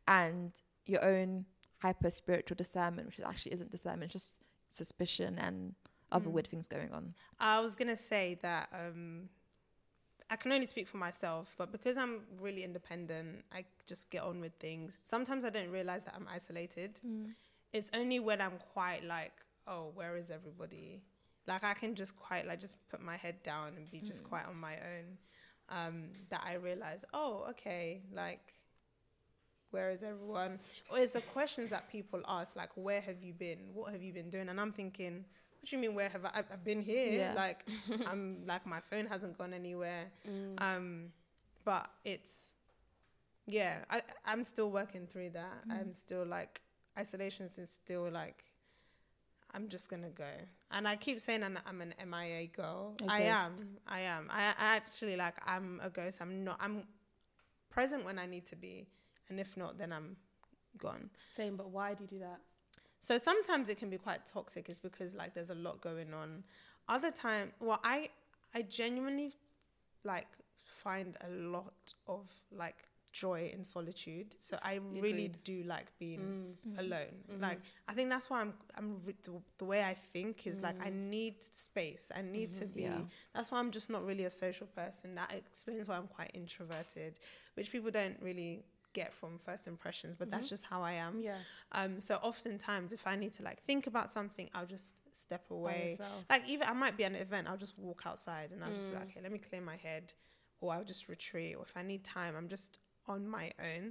[0.09, 0.53] and
[0.87, 1.45] your own
[1.79, 5.75] hyper spiritual discernment, which actually isn't discernment, it's just suspicion and
[6.13, 6.33] other mm.
[6.33, 7.15] weird things going on.
[7.39, 9.29] I was gonna say that um,
[10.31, 14.41] I can only speak for myself, but because I'm really independent, I just get on
[14.41, 14.93] with things.
[15.05, 16.99] Sometimes I don't realize that I'm isolated.
[17.07, 17.35] Mm
[17.73, 19.33] it's only when I'm quite like,
[19.67, 21.03] oh, where is everybody?
[21.47, 24.29] Like I can just quite like just put my head down and be just Mm.
[24.29, 25.19] quite on my own.
[25.71, 28.55] Um, that I realize, oh, okay, like
[29.71, 30.59] where is everyone?
[30.91, 33.59] Or is the questions that people ask, like, where have you been?
[33.75, 34.49] What have you been doing?
[34.49, 35.25] And I'm thinking,
[35.61, 36.31] what do you mean, where have I?
[36.35, 37.13] I've- I've been here.
[37.13, 37.35] Yeah.
[37.35, 37.67] Like,
[38.07, 40.07] I'm like, my phone hasn't gone anywhere.
[40.29, 40.61] Mm.
[40.63, 41.13] Um,
[41.65, 42.55] but it's,
[43.47, 45.69] yeah, I, I'm still working through that.
[45.69, 45.81] Mm.
[45.81, 46.61] I'm still like,
[46.99, 48.45] isolation is still like,
[49.55, 50.29] I'm just gonna go.
[50.71, 52.95] And I keep saying I'm, I'm an MIA girl.
[53.09, 53.53] I am.
[53.87, 54.29] I am.
[54.31, 56.19] I, I actually like, I'm a ghost.
[56.21, 56.83] I'm not, I'm
[57.71, 58.87] present when I need to be.
[59.31, 60.17] And if not, then I'm
[60.79, 61.11] gone.
[61.33, 62.41] Same, but why do you do that?
[63.01, 66.43] So sometimes it can be quite toxic, is because like there's a lot going on.
[66.89, 68.11] Other time, well, I
[68.55, 69.35] I genuinely
[70.05, 70.27] like
[70.65, 72.77] find a lot of like
[73.13, 74.35] joy in solitude.
[74.41, 76.21] So I really do like being
[76.67, 76.73] Mm.
[76.75, 76.79] Mhm.
[76.79, 77.25] alone.
[77.31, 77.41] Mhm.
[77.41, 80.79] Like I think that's why I'm I'm re- the, the way I think is like
[80.81, 81.09] I Mm.
[81.11, 82.11] need space.
[82.15, 82.75] I need to Mhm.
[82.75, 82.83] be.
[82.83, 83.03] Yeah.
[83.35, 85.15] That's why I'm just not really a social person.
[85.15, 87.19] That explains why I'm quite introverted,
[87.55, 88.65] which people don't really
[89.01, 90.13] get from first impressions.
[90.21, 90.55] But that's Mhm.
[90.55, 91.15] just how I am.
[91.31, 91.39] Yeah.
[91.73, 95.99] Um, so oftentimes, if I need to like think about something, I'll just step away.
[96.33, 98.89] Like even I might be at an event, I'll just walk outside and I'll just
[98.91, 99.01] be Mm.
[99.01, 100.05] like, okay, let me clear my head,
[100.61, 101.53] or I'll just retreat.
[101.57, 102.73] Or if I need time, I'm just
[103.07, 103.85] on my own.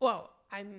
[0.00, 0.70] Well, I'm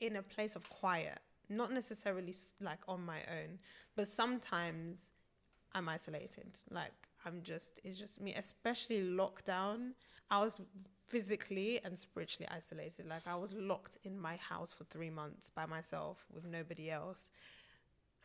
[0.00, 3.50] in a place of quiet, not necessarily like on my own,
[3.96, 5.10] but sometimes
[5.74, 6.58] I'm isolated.
[6.70, 6.92] Like
[7.24, 9.92] I'm just, it's just me, especially lockdown.
[10.30, 10.60] I was
[11.12, 13.06] physically and spiritually isolated.
[13.06, 17.28] Like I was locked in my house for three months by myself with nobody else,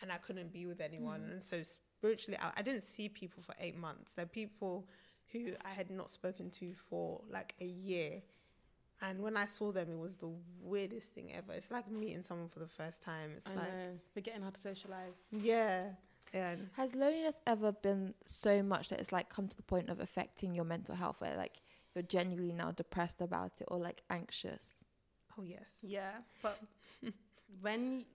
[0.02, 1.21] and I couldn't be with anyone.
[1.28, 1.32] Mm.
[1.34, 4.13] And so spiritually, I, I didn't see people for eight months.
[4.13, 4.88] There are people
[5.34, 8.21] who I had not spoken to for like a year.
[9.02, 11.54] And when I saw them, it was the weirdest thing ever.
[11.54, 13.32] It's like meeting someone for the first time.
[13.36, 13.89] It's I like, know.
[14.13, 15.13] Forgetting how to socialize.
[15.32, 15.89] yeah,
[16.34, 16.56] yeah.
[16.78, 20.56] Has loneliness ever been so much that it's like come to the point of affecting
[20.56, 21.62] your mental health where like
[21.98, 24.86] you're genuinely now depressed about it or like anxious?
[25.38, 25.70] Oh yes.
[25.82, 26.12] Yeah,
[26.44, 26.60] but
[27.62, 28.06] when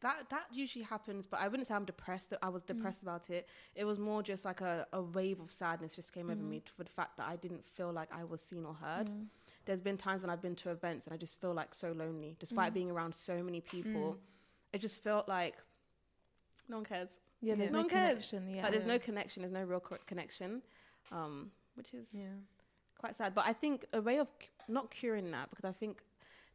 [0.00, 2.32] that that usually happens, but I wouldn't say I'm depressed.
[2.42, 3.48] I was depressed about it.
[3.74, 6.48] It was more just like a, a wave of sadness just came over Mhm.
[6.48, 9.08] me for the fact that I didn't feel like I was seen or heard.
[9.08, 9.26] Mm.
[9.64, 12.36] There's been times when I've been to events and I just feel like so lonely,
[12.38, 12.74] despite Mm.
[12.74, 14.12] being around so many people.
[14.14, 14.18] Mm.
[14.74, 15.56] It just felt like
[16.68, 17.08] no one cares.
[17.40, 18.08] Yeah, there's no No one cares.
[18.10, 18.50] connection.
[18.50, 18.62] Yeah.
[18.62, 18.92] Like there's Yeah.
[18.92, 19.42] no connection.
[19.42, 20.62] There's no real co- connection,
[21.10, 22.34] um, which is Yeah.
[22.98, 23.34] Quite sad.
[23.34, 26.02] But I think a way of c- not curing that because I think,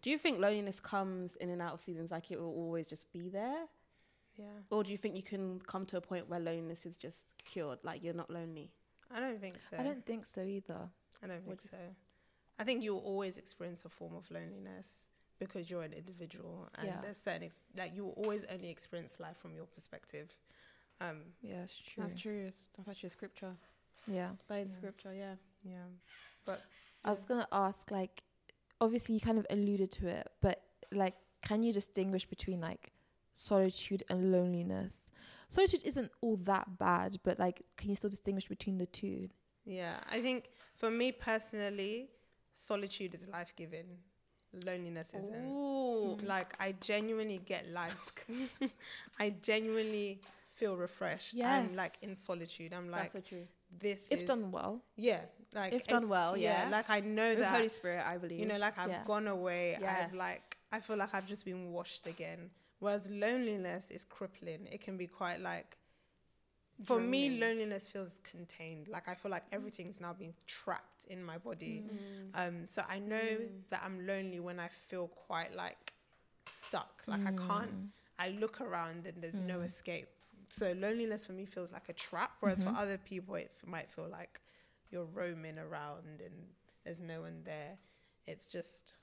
[0.02, 3.12] do you think loneliness comes in and out of seasons like it will always just
[3.12, 3.66] be there,
[4.38, 4.46] Yeah.
[4.70, 7.80] or do you think you can come to a point where loneliness is just cured,
[7.84, 8.72] like you're not lonely?
[9.10, 9.78] I don't think so.
[9.78, 10.90] I don't think so either.
[11.24, 11.78] I don't think so.
[12.60, 15.08] I think you'll always experience a form of loneliness
[15.40, 17.02] because you're an individual, and Yeah.
[17.02, 20.34] there's certain ex- like you will always only experience life from your perspective.
[21.00, 22.04] Um, Yeah, it's true.
[22.04, 22.46] That's true.
[22.48, 23.56] It's, that's actually a scripture.
[24.08, 24.36] Yeah.
[24.48, 24.76] That is Yeah.
[24.78, 25.14] scripture.
[25.14, 25.36] Yeah.
[25.64, 25.86] yeah,
[27.04, 28.24] I was gonna ask, like,
[28.80, 30.62] obviously you kind of alluded to it, but
[30.94, 32.92] like, can you distinguish between like
[33.34, 35.12] solitude and loneliness?
[35.50, 39.30] Solitude isn't all that bad, but like, can you still distinguish between the two?
[39.66, 39.98] yeah.
[40.10, 42.10] I think for me personally,
[42.54, 43.86] solitude is life giving.
[44.66, 45.46] Loneliness isn't.
[45.48, 46.18] Ooh.
[46.24, 48.14] Like I genuinely get life.
[49.20, 51.36] I genuinely feel refreshed.
[51.36, 51.70] Yes.
[51.70, 52.74] I'm like in solitude.
[52.74, 53.48] I'm like that's so true.
[53.80, 54.82] This If is done well.
[54.96, 55.22] yeah.
[55.54, 56.68] Like If done well, yeah.
[56.72, 58.40] Like I know With that Holy Spirit, I believe.
[58.40, 59.04] you know like i've Yeah.
[59.04, 64.04] gone away i've like i feel like i've just been washed again whereas loneliness is
[64.06, 65.78] crippling it can be quite like
[66.86, 71.38] for me loneliness feels contained like i feel like everything's now being trapped in my
[71.38, 72.40] body Mm.
[72.42, 73.50] um so i know Mm.
[73.70, 75.94] that i'm lonely when i feel quite like
[76.48, 77.90] stuck like i can't Mm.
[78.20, 79.66] i look around and there's no Mm.
[79.66, 80.10] escape
[80.52, 82.74] so loneliness for me feels like a trap whereas Mhm.
[82.74, 84.42] for other people it f- might feel like
[84.90, 86.36] you're roaming around and
[86.84, 87.78] there's no one there
[88.28, 88.94] it's just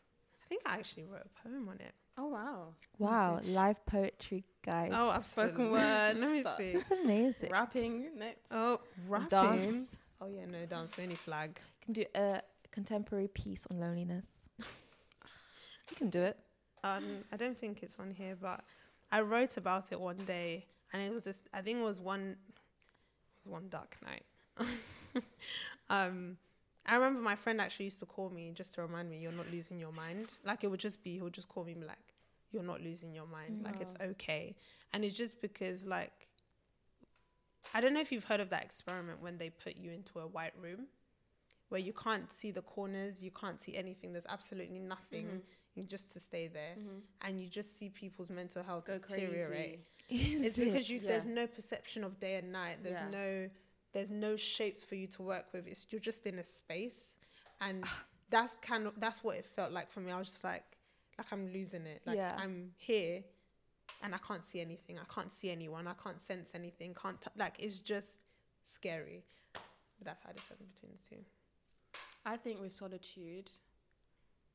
[0.45, 2.75] i think i actually wrote a poem on it Oh wow.
[2.99, 4.91] Wow, live poetry, guys.
[4.93, 6.17] oh i've Spoken word.
[6.23, 6.73] let me see.
[6.73, 7.49] This is amazing.
[7.51, 8.19] Rapping.
[8.19, 8.31] No.
[8.51, 9.97] oh rapping Dance.
[10.21, 14.43] oh yeah no dance we only flag You can do a contemporary piece on loneliness.
[14.59, 16.37] you can do it.
[16.85, 18.61] um i don't think it's on here but
[19.13, 22.37] i wrote about it one day and it was just i think it was one
[22.51, 24.25] it was one dark night
[25.91, 26.37] um
[26.91, 29.51] I remember my friend actually used to call me just to remind me you're not
[29.53, 30.33] losing your mind.
[30.43, 32.15] Like it would just be he'll just call me like,
[32.51, 33.61] You're not losing your mind.
[33.63, 34.57] Like it's okay.
[34.95, 36.29] And it's just because like
[37.75, 40.27] I don't know if you've heard of that experiment when they put you into a
[40.27, 40.87] white room
[41.69, 44.13] where you can't see the corners, you can't see anything.
[44.13, 45.27] There's absolutely nothing.
[45.27, 45.41] Mhm.
[45.75, 47.03] You just to stay there, Mhm.
[47.21, 49.73] and you just see people's mental health Go deteriorate.
[49.73, 49.85] crazy.
[50.37, 50.65] Is It's it?
[50.67, 52.79] because you there's no perception of day and night.
[52.83, 53.11] There's Yeah.
[53.11, 53.51] no
[53.93, 55.67] there's no shapes for you to work with.
[55.67, 57.15] It's you're just in a space,
[57.61, 57.85] and
[58.31, 60.13] that's kind of that's what it felt like for me.
[60.13, 60.65] I was just like
[61.19, 62.03] like I'm losing it.
[62.07, 62.35] Like Yeah.
[62.39, 63.23] I'm here,
[64.03, 64.99] and I can't see anything.
[64.99, 65.87] I can't see anyone.
[65.87, 66.95] I can't sense anything.
[66.95, 68.21] Can't t- like it's just
[68.63, 69.25] scary.
[69.53, 71.23] But that's how I decided between the two.
[72.25, 73.51] I think with solitude,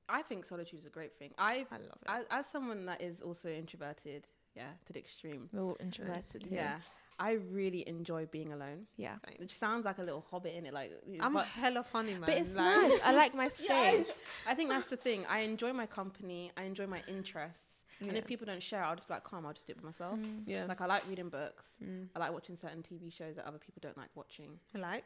[0.08, 1.32] I think solitude is a great thing.
[1.38, 2.08] I, I love it.
[2.08, 5.48] I as someone that is also introverted, yeah, to the extreme.
[5.52, 6.60] We're all introverted here.
[6.60, 6.76] Yeah,
[7.20, 8.88] I really enjoy being alone.
[8.98, 9.16] Yeah.
[9.26, 9.36] Same.
[9.40, 10.92] Which sounds like a little hobbit in it, like.
[11.22, 12.22] I'm but hella funny, man.
[12.26, 13.00] But it's like, nice.
[13.04, 13.68] I like my space.
[13.70, 14.22] Yes.
[14.48, 15.26] I think that's the thing.
[15.30, 16.52] I enjoy my company.
[16.58, 17.58] I enjoy my interests.
[18.02, 19.46] And if people don't share, I'll just be like, calm.
[19.46, 20.20] I'll just do it by myself.
[20.20, 20.42] Mm.
[20.46, 20.66] Yeah.
[20.66, 21.66] Like I like reading books.
[21.82, 22.08] Mm.
[22.14, 25.06] I like watching certain TV shows that other people don't like watching, I Like.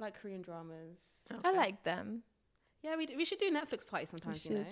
[0.00, 0.98] like Korean dramas.
[1.44, 2.22] I like them.
[2.82, 4.44] Yeah, we, d- we should do Netflix party sometimes.
[4.46, 4.64] You know.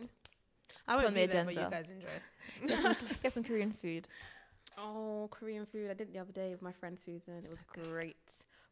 [0.88, 0.92] Should.
[0.92, 1.76] I won't on be the there, but you agenda.
[1.76, 2.08] guys enjoy.
[2.66, 4.08] Get some, get some Korean food.
[4.76, 5.90] Oh, Korean food.
[5.90, 7.34] I did it the other day with my friend Susan.
[7.34, 8.16] It was So great.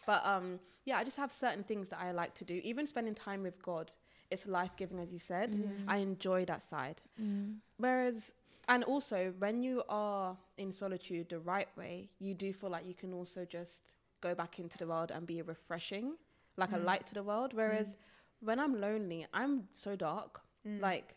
[0.06, 2.60] But um, yeah, I just have certain things that I like to do.
[2.64, 3.90] Even spending time with God,
[4.30, 5.52] it's life giving, as you said.
[5.52, 5.84] Mm.
[5.88, 7.00] I enjoy that side.
[7.20, 7.56] Mm.
[7.78, 8.32] Whereas,
[8.68, 12.94] and also when you are in solitude the right way, you do feel like you
[12.94, 16.14] can also just go back into the world and be refreshing,
[16.56, 16.84] like a Mm.
[16.84, 17.52] light to the world.
[17.52, 17.96] Whereas
[18.40, 20.40] when I'm lonely, I'm so dark.
[20.66, 20.80] Mm.
[20.80, 21.14] Like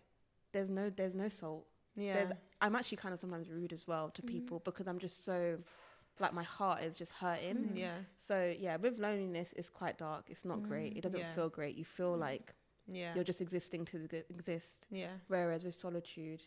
[0.51, 1.65] there's no there's no salt.
[1.95, 2.13] yeah.
[2.13, 2.31] There's,
[2.61, 4.27] I'm actually kind of sometimes rude as well to Mm.
[4.27, 5.57] people because I'm just so
[6.19, 7.55] like my heart is just hurting.
[7.73, 7.77] Mm.
[7.77, 7.97] yeah.
[8.19, 10.25] So yeah, with loneliness, it's quite dark.
[10.29, 10.93] It's not great.
[10.93, 10.97] Mm.
[10.97, 11.33] It doesn't Yeah.
[11.33, 11.75] feel great.
[11.75, 12.19] You feel Mm.
[12.19, 12.53] like
[12.87, 13.13] Yeah.
[13.15, 13.97] you're just existing to
[14.29, 14.87] exist.
[14.89, 15.13] yeah.
[15.27, 16.41] Whereas with solitude,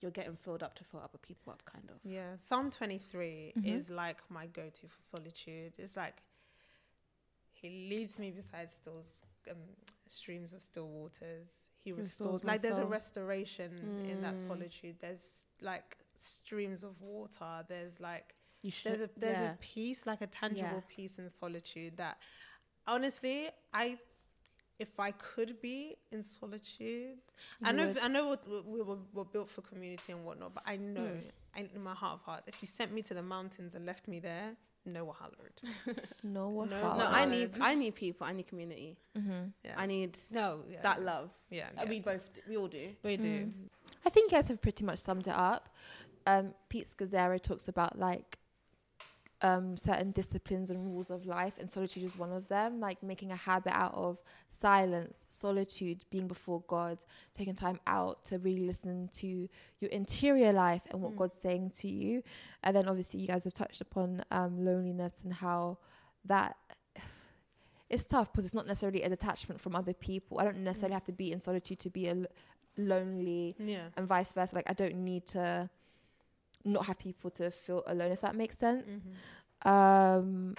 [0.00, 1.98] you're getting filled up to fill other people up, kind of.
[2.04, 2.36] Yeah.
[2.38, 3.64] Psalm 23 Mhm.
[3.66, 5.74] is like my go to for solitude.
[5.78, 6.22] It's like
[7.52, 9.00] he leads me beside still
[9.50, 9.56] um,
[10.08, 11.70] streams of still waters.
[11.84, 12.88] He Restores restores, like there's a soul.
[12.88, 14.46] restoration in that Mm.
[14.46, 14.96] solitude.
[15.00, 17.64] There's like streams of water.
[17.68, 18.92] There's like You should.
[18.92, 19.52] there's a there's yeah.
[19.54, 20.94] a peace like a tangible Yeah.
[20.96, 22.18] peace in solitude that
[22.86, 23.98] honestly i
[24.78, 27.18] if i could be in solitude
[27.62, 27.98] i know would.
[28.00, 31.30] i know we we were, we're built for community and whatnot but i know Mm.
[31.56, 34.08] I, in my heart of hearts if you sent me to the mountains and left
[34.08, 34.56] me there
[34.86, 35.56] no one hollered
[36.24, 36.98] No, what No, hard.
[36.98, 38.26] no, I need I need people.
[38.26, 38.96] I need community.
[39.18, 39.32] Mm-hmm.
[39.64, 41.30] yeah I need no yeah, that love.
[41.50, 41.86] yeah, Uh.
[41.88, 42.88] We both we all do.
[43.02, 43.52] we do Mm.
[44.04, 45.68] I think you guys have pretty much summed it up.
[46.26, 48.38] Um, Pete Scazzero talks about like
[49.42, 52.80] um, certain disciplines and rules of life, and solitude is one of them.
[52.80, 54.18] Like making a habit out of
[54.50, 56.98] silence, solitude, being before God,
[57.34, 59.48] taking time out to really listen to
[59.80, 61.16] your interior life and what Mm.
[61.16, 62.22] God's saying to you.
[62.62, 65.78] And then obviously, you guys have touched upon um, loneliness and how
[66.26, 66.56] that.
[67.90, 70.38] It's tough because it's not necessarily a detachment from other people.
[70.40, 71.00] I don't necessarily Mm.
[71.00, 72.24] have to be in solitude to be a l-
[72.78, 74.54] lonely yeah and vice versa.
[74.54, 75.68] Like I don't need to
[76.64, 79.06] not have people to feel alone, if that makes sense.
[79.64, 79.68] Mhm.
[79.70, 80.54] Um,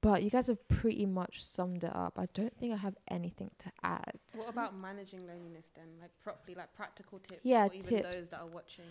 [0.00, 2.18] but you guys have pretty much summed it up.
[2.18, 4.18] I don't think I have anything to add.
[4.34, 5.86] What about managing loneliness then?
[6.00, 8.16] Like properly, like practical tips Yeah, for even tips.
[8.16, 8.84] those that are watching.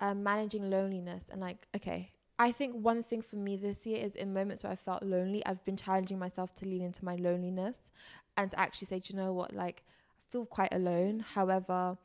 [0.00, 4.16] Um, managing loneliness and like, okay, I think one thing for me this year is
[4.16, 7.90] in moments where I felt lonely, I've been challenging myself to lean into my loneliness
[8.38, 11.20] and to actually say, do you know what, like, I feel quite alone.
[11.34, 11.98] However,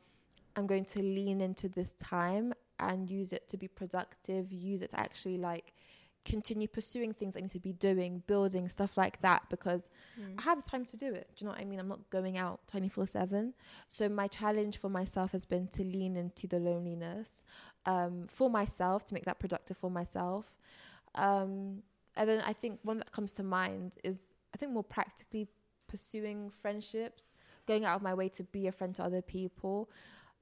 [0.54, 4.90] I'm going to lean into this time and use it to be productive, use it
[4.90, 5.72] to actually like
[6.24, 9.82] continue pursuing things I need to be doing, building stuff like that because
[10.20, 10.38] Mm.
[10.38, 11.28] I have the time to do it.
[11.36, 11.78] Do you know what I mean?
[11.78, 13.52] I'm not going out 24 7.
[13.86, 17.42] So, my challenge for myself has been to lean into the loneliness
[17.84, 20.56] um, for myself, to make that productive for myself.
[21.14, 21.82] Um,
[22.16, 24.16] and then I think one that comes to mind is
[24.54, 25.48] I think more practically
[25.86, 27.24] pursuing friendships,
[27.66, 29.90] going out of my way to be a friend to other people.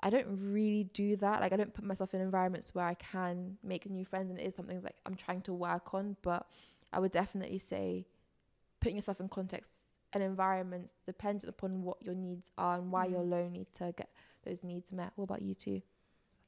[0.00, 1.40] I don't really do that.
[1.40, 4.46] Like I don't put myself in environments where I can make new friends, and it
[4.46, 6.16] is something like I'm trying to work on.
[6.22, 6.46] But
[6.92, 8.06] I would definitely say
[8.80, 9.70] putting yourself in context
[10.12, 13.10] and environments dependent upon what your needs are and why Mm.
[13.12, 14.10] you're lonely to get
[14.44, 15.12] those needs met.
[15.16, 15.80] What about you two?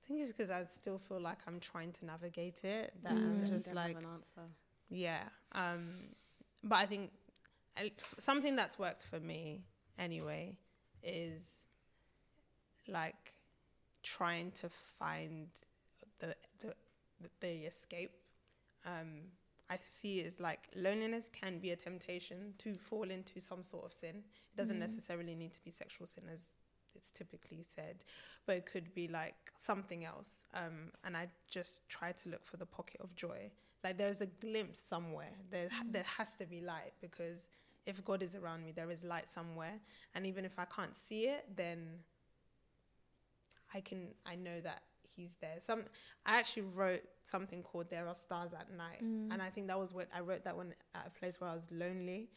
[0.05, 3.26] i think it's because i still feel like i'm trying to navigate it that Mm.
[3.26, 4.49] i'm just don't like have an answer.
[4.88, 5.24] Yeah.
[5.51, 6.14] Um,
[6.62, 7.11] but I think
[7.76, 7.88] uh,
[8.18, 9.64] something that's worked for me
[9.99, 10.57] anyway
[11.03, 11.64] is
[12.86, 13.32] like
[14.16, 15.48] trying to find
[16.20, 16.74] the the,
[17.40, 18.12] the, escape.
[18.84, 19.11] Um,
[19.68, 23.92] I see is like loneliness can be a temptation to fall into some sort of
[23.92, 24.16] sin.
[24.52, 24.86] It doesn't Mhm.
[24.88, 26.46] necessarily need to be sexual sin as
[26.94, 28.04] it's typically said,
[28.46, 30.30] but it could be like something else.
[30.54, 33.50] Um, and I just try to look for the pocket of joy
[33.84, 37.46] like there's a glimpse somewhere there ha- there has to be light because
[37.86, 39.78] if God is around me, there is light somewhere.
[40.14, 42.00] And even if I can't see it, then
[43.74, 44.82] I can I know that
[45.14, 45.56] he's there.
[45.60, 45.84] Some
[46.24, 49.02] I actually wrote something called There Are Stars at Night.
[49.02, 49.32] Mm.
[49.32, 51.54] And I think that was what I wrote that one at a place where I
[51.54, 52.28] was lonely.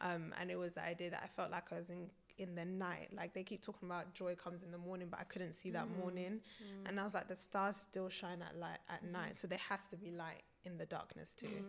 [0.00, 2.64] Um, and it was the idea that I felt like I was in in the
[2.64, 3.08] night.
[3.12, 5.88] Like they keep talking about joy comes in the morning, but I couldn't see that
[5.88, 5.96] Mm.
[5.98, 6.40] morning.
[6.86, 9.86] And I was like, the stars still shine at light at night, so there has
[9.88, 11.64] to be light in the darkness too.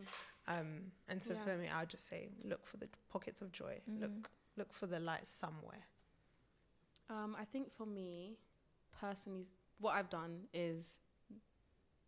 [0.47, 0.59] Mm.
[0.59, 1.43] Um, and so Yeah.
[1.43, 3.81] for me, I'll just say, look for the pockets of joy.
[3.89, 4.01] Mm.
[4.01, 5.83] Look, look for the light somewhere.
[7.09, 8.37] Um, I think for me,
[8.99, 9.45] personally,
[9.79, 10.97] what I've done is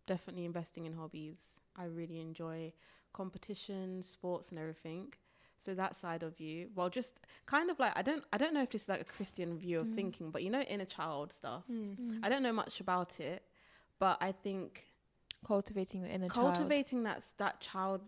[0.08, 1.38] definitely investing in hobbies.
[1.76, 2.74] I really enjoy
[3.14, 5.14] competition, sports, and everything.
[5.58, 7.14] So that side of you, well, just
[7.46, 9.80] kind of like I don't, I don't know if this is like a Christian view
[9.80, 9.96] of Mm.
[9.96, 11.64] thinking, but you know, inner child stuff.
[11.72, 11.98] Mm.
[12.24, 13.44] I don't know much about it,
[14.00, 14.86] but I think
[15.46, 16.56] cultivating your inner child.
[16.56, 18.02] cultivating that that child,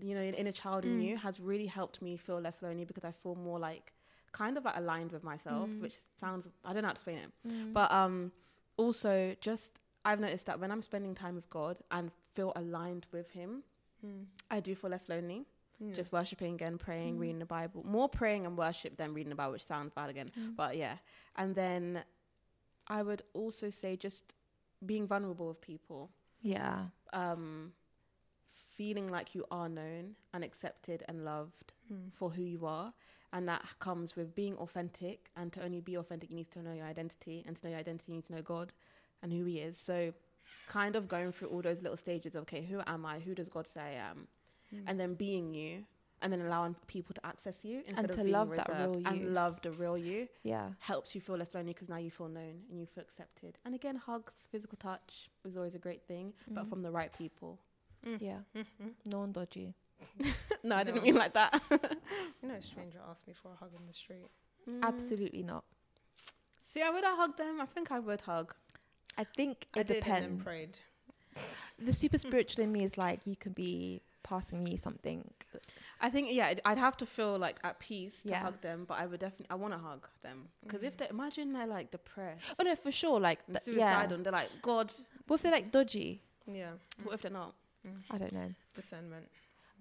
[0.00, 1.08] you know, inner child in Mm.
[1.10, 3.92] you has really helped me feel less lonely because I feel more like
[4.32, 5.80] kind of like aligned with myself, Mm.
[5.80, 7.30] which sounds I don't know how to explain it.
[7.48, 7.72] Mm.
[7.72, 8.32] But um
[8.76, 13.30] also just I've noticed that when I'm spending time with God and feel aligned with
[13.30, 13.64] him,
[14.04, 14.26] Mm.
[14.50, 15.46] I do feel less lonely.
[15.94, 17.20] Just worshiping again, praying, Mm.
[17.20, 17.82] reading the Bible.
[17.86, 20.28] More praying and worship than reading the Bible, which sounds bad again.
[20.38, 20.54] Mm.
[20.54, 20.98] But yeah.
[21.36, 22.04] And then
[22.86, 24.34] I would also say just
[24.84, 26.10] being vulnerable with people
[26.42, 26.86] yeah.
[27.14, 27.72] um,
[28.48, 32.12] feeling like you are known and accepted and loved Mm.
[32.12, 32.92] for who you are.
[33.32, 35.30] And that comes with being authentic.
[35.36, 37.44] And to only be authentic, you need to know your identity.
[37.46, 38.72] And to know your identity, you need to know God
[39.22, 39.78] and who He is.
[39.78, 40.12] So,
[40.66, 43.18] kind of going through all those little stages of, okay, who am I?
[43.20, 44.26] Who does God say I am?
[44.74, 44.82] Mm.
[44.86, 45.84] And then being you.
[46.22, 48.96] And then allowing people to access you instead And of to being love that reserved.
[48.96, 49.06] real you.
[49.24, 50.68] And love the real you Yeah.
[50.80, 53.56] helps you feel less lonely because now you feel known and you feel accepted.
[53.64, 56.68] And again, hugs, physical touch was always a great thing, but Mm.
[56.68, 57.58] from the right people.
[58.18, 58.40] Yeah.
[58.54, 58.94] Mhm.
[59.06, 59.74] No one dodgy.
[60.62, 61.60] No, I didn't mean like that.
[62.42, 64.28] You know, a stranger asked me for a hug in the street.
[64.68, 64.82] Mm.
[64.82, 65.64] Absolutely not.
[66.72, 67.60] See, I would have hugged them.
[67.60, 68.54] I think I would hug.
[69.16, 70.44] I think I it did and then depends.
[70.44, 70.78] prayed.
[71.78, 75.24] The super spiritual in me is like you can be passing me something.
[76.00, 78.40] I think yeah, I'd- I'd have to feel like at peace to Yeah.
[78.40, 80.98] hug them, but I would definitely I want to hug them because if Mm.
[80.98, 83.18] they imagine they're like depressed, Oh no, for sure.
[83.18, 83.94] Like and th- yeah.
[83.94, 84.92] suicidal, and they're like God.
[85.26, 86.22] What if they're like dodgy?
[86.46, 86.72] Yeah.
[87.02, 87.54] What if they're not?
[88.10, 88.52] I don't know.
[88.74, 89.26] Discernment.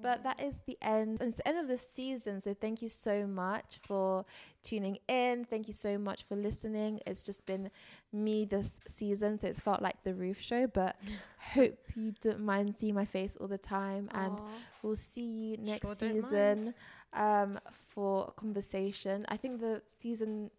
[0.02, 1.20] But that is the end.
[1.20, 2.40] And it's the end of the season.
[2.40, 4.26] So thank you so much for
[4.64, 5.46] tuning in.
[5.46, 7.00] Thank you so much for listening.
[7.06, 7.70] It's just been
[8.14, 9.38] me this season.
[9.38, 10.68] So it's felt like the Ruth show.
[10.68, 10.96] But
[11.38, 14.10] hope you don't mind seeing my face all the time.
[14.14, 14.40] And
[14.82, 16.74] we'll see you next Sure season
[17.14, 19.26] um, for a conversation.
[19.30, 20.52] I think the season.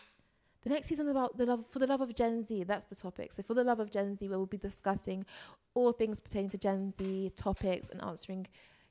[0.62, 2.64] The next season about the love for the love of Gen Z.
[2.64, 3.32] That's the topic.
[3.32, 5.24] So for the love of Gen Z, we'll be discussing
[5.72, 8.46] all things pertaining to Gen Z topics and answering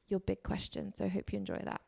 [0.09, 0.93] your big question.
[0.93, 1.81] So I hope you enjoy that.